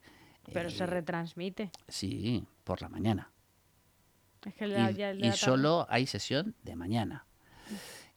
Pero 0.54 0.70
se 0.70 0.86
retransmite. 0.86 1.72
Sí, 1.88 2.44
por 2.64 2.82
la 2.82 2.90
mañana 2.90 3.30
y, 5.18 5.32
solo 5.34 5.86
hay 5.90 6.08
sesión 6.08 6.56
de 6.64 6.76
mañana. 6.76 7.26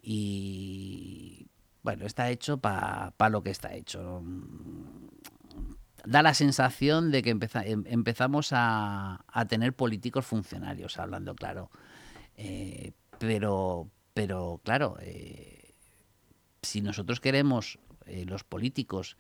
Y 0.03 1.49
bueno, 1.83 2.07
está 2.07 2.31
hecho 2.31 2.59
para 2.59 3.29
lo 3.31 3.43
que 3.43 3.51
está 3.51 3.75
hecho. 3.75 4.23
Da 6.05 6.23
la 6.23 6.35
sensación 6.35 7.11
de 7.13 7.23
que 7.23 7.31
em, 7.31 7.85
empezamos 7.87 8.51
a, 8.53 9.25
tener 9.49 9.75
políticos 9.75 10.27
funcionarios, 10.27 10.99
hablando 10.99 11.35
claro. 11.35 11.71
Eh, 12.37 12.93
pero, 13.19 13.89
pero 14.15 14.61
claro, 14.65 14.97
eh, 15.01 15.75
si 16.63 16.81
nosotros 16.81 17.21
queremos, 17.21 17.79
eh, 18.07 18.25
los 18.27 18.45
políticos, 18.45 19.17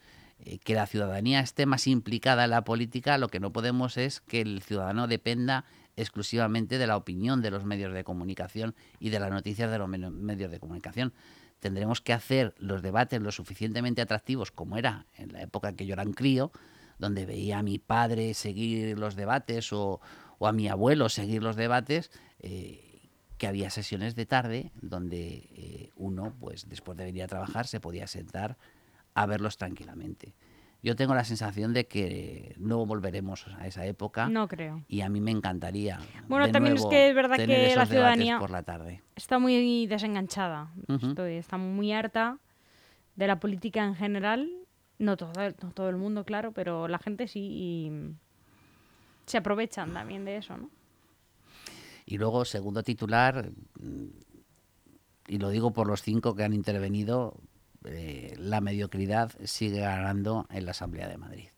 que 0.64 0.74
la 0.74 0.88
ciudadanía 0.88 1.38
esté 1.38 1.66
más 1.66 1.86
implicada 1.86 2.42
en 2.42 2.50
la 2.50 2.64
política, 2.64 3.16
lo 3.16 3.28
que 3.28 3.38
no 3.38 3.52
podemos 3.52 3.96
es 3.96 4.20
que 4.20 4.40
el 4.40 4.60
ciudadano 4.60 5.06
dependa 5.06 5.64
exclusivamente 5.94 6.78
de 6.78 6.86
la 6.88 6.96
opinión 6.96 7.42
de 7.42 7.52
los 7.52 7.64
medios 7.64 7.92
de 7.92 8.02
comunicación 8.02 8.74
y 8.98 9.10
de 9.10 9.20
las 9.20 9.30
noticias 9.30 9.70
de 9.70 9.78
los 9.78 9.88
medios 9.88 10.50
de 10.50 10.58
comunicación. 10.58 11.12
Tendremos 11.60 12.00
que 12.00 12.12
hacer 12.12 12.54
los 12.58 12.82
debates 12.82 13.22
lo 13.22 13.30
suficientemente 13.30 14.02
atractivos 14.02 14.50
como 14.50 14.78
era 14.78 15.06
en 15.14 15.32
la 15.32 15.42
época 15.42 15.74
que 15.74 15.86
yo 15.86 15.92
era 15.92 16.02
un 16.02 16.12
crío, 16.12 16.50
donde 16.98 17.26
veía 17.26 17.58
a 17.58 17.62
mi 17.62 17.78
padre 17.78 18.34
seguir 18.34 18.98
los 18.98 19.16
debates 19.16 19.72
o, 19.72 20.00
a 20.40 20.52
mi 20.52 20.68
abuelo 20.68 21.08
seguir 21.08 21.42
los 21.42 21.56
debates, 21.56 22.10
eh, 22.40 22.91
que 23.42 23.48
había 23.48 23.70
sesiones 23.70 24.14
de 24.14 24.24
tarde 24.24 24.70
donde 24.82 25.48
eh, 25.56 25.90
uno, 25.96 26.32
pues 26.38 26.68
después 26.68 26.96
de 26.96 27.06
venir 27.06 27.24
a 27.24 27.26
trabajar, 27.26 27.66
se 27.66 27.80
podía 27.80 28.06
sentar 28.06 28.56
a 29.14 29.26
verlos 29.26 29.56
tranquilamente. 29.56 30.32
Yo 30.80 30.94
tengo 30.94 31.12
la 31.16 31.24
sensación 31.24 31.74
de 31.74 31.88
que 31.88 32.54
no 32.56 32.86
volveremos 32.86 33.48
a 33.58 33.66
esa 33.66 33.84
época. 33.84 34.28
No 34.28 34.46
creo. 34.46 34.84
Y 34.86 35.00
a 35.00 35.08
mí 35.08 35.20
me 35.20 35.32
encantaría. 35.32 35.98
Bueno, 36.28 36.52
también 36.52 36.76
es 36.76 36.86
que 36.86 37.08
es 37.08 37.16
verdad 37.16 37.34
que 37.34 37.74
la 37.74 37.84
ciudadanía 37.84 38.38
por 38.38 38.50
la 38.50 38.62
tarde. 38.62 39.02
está 39.16 39.40
muy 39.40 39.88
desenganchada. 39.88 40.70
Estoy, 40.86 41.32
está 41.32 41.56
muy 41.58 41.92
harta 41.92 42.38
de 43.16 43.26
la 43.26 43.40
política 43.40 43.84
en 43.84 43.96
general. 43.96 44.52
No 45.00 45.16
todo, 45.16 45.32
no 45.34 45.72
todo 45.72 45.88
el 45.88 45.96
mundo, 45.96 46.24
claro, 46.24 46.52
pero 46.52 46.86
la 46.86 47.00
gente 47.00 47.26
sí. 47.26 47.40
Y 47.40 47.92
se 49.26 49.38
aprovechan 49.38 49.92
también 49.92 50.24
de 50.24 50.36
eso, 50.36 50.56
¿no? 50.56 50.70
Y 52.12 52.18
luego, 52.18 52.44
segundo 52.44 52.82
titular, 52.82 53.52
y 55.26 55.38
lo 55.38 55.48
digo 55.48 55.72
por 55.72 55.86
los 55.86 56.02
cinco 56.02 56.34
que 56.34 56.44
han 56.44 56.52
intervenido, 56.52 57.40
eh, 57.86 58.34
la 58.36 58.60
mediocridad 58.60 59.32
sigue 59.44 59.80
ganando 59.80 60.46
en 60.50 60.66
la 60.66 60.72
Asamblea 60.72 61.08
de 61.08 61.16
Madrid. 61.16 61.48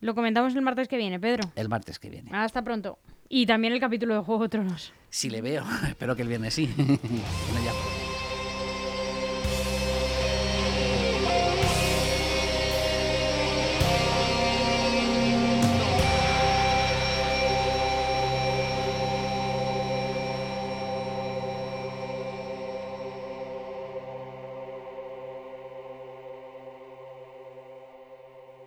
Lo 0.00 0.16
comentamos 0.16 0.56
el 0.56 0.62
martes 0.62 0.88
que 0.88 0.96
viene, 0.96 1.20
Pedro. 1.20 1.48
El 1.54 1.68
martes 1.68 2.00
que 2.00 2.10
viene. 2.10 2.32
Hasta 2.34 2.62
pronto. 2.62 2.98
Y 3.28 3.46
también 3.46 3.72
el 3.72 3.78
capítulo 3.78 4.14
de 4.14 4.20
Juego 4.22 4.42
de 4.42 4.48
Tronos. 4.48 4.92
Si 5.10 5.30
le 5.30 5.42
veo, 5.42 5.64
espero 5.86 6.16
que 6.16 6.22
el 6.22 6.28
viernes 6.28 6.52
sí. 6.52 6.66
Bueno, 6.76 6.98
ya. 7.64 7.85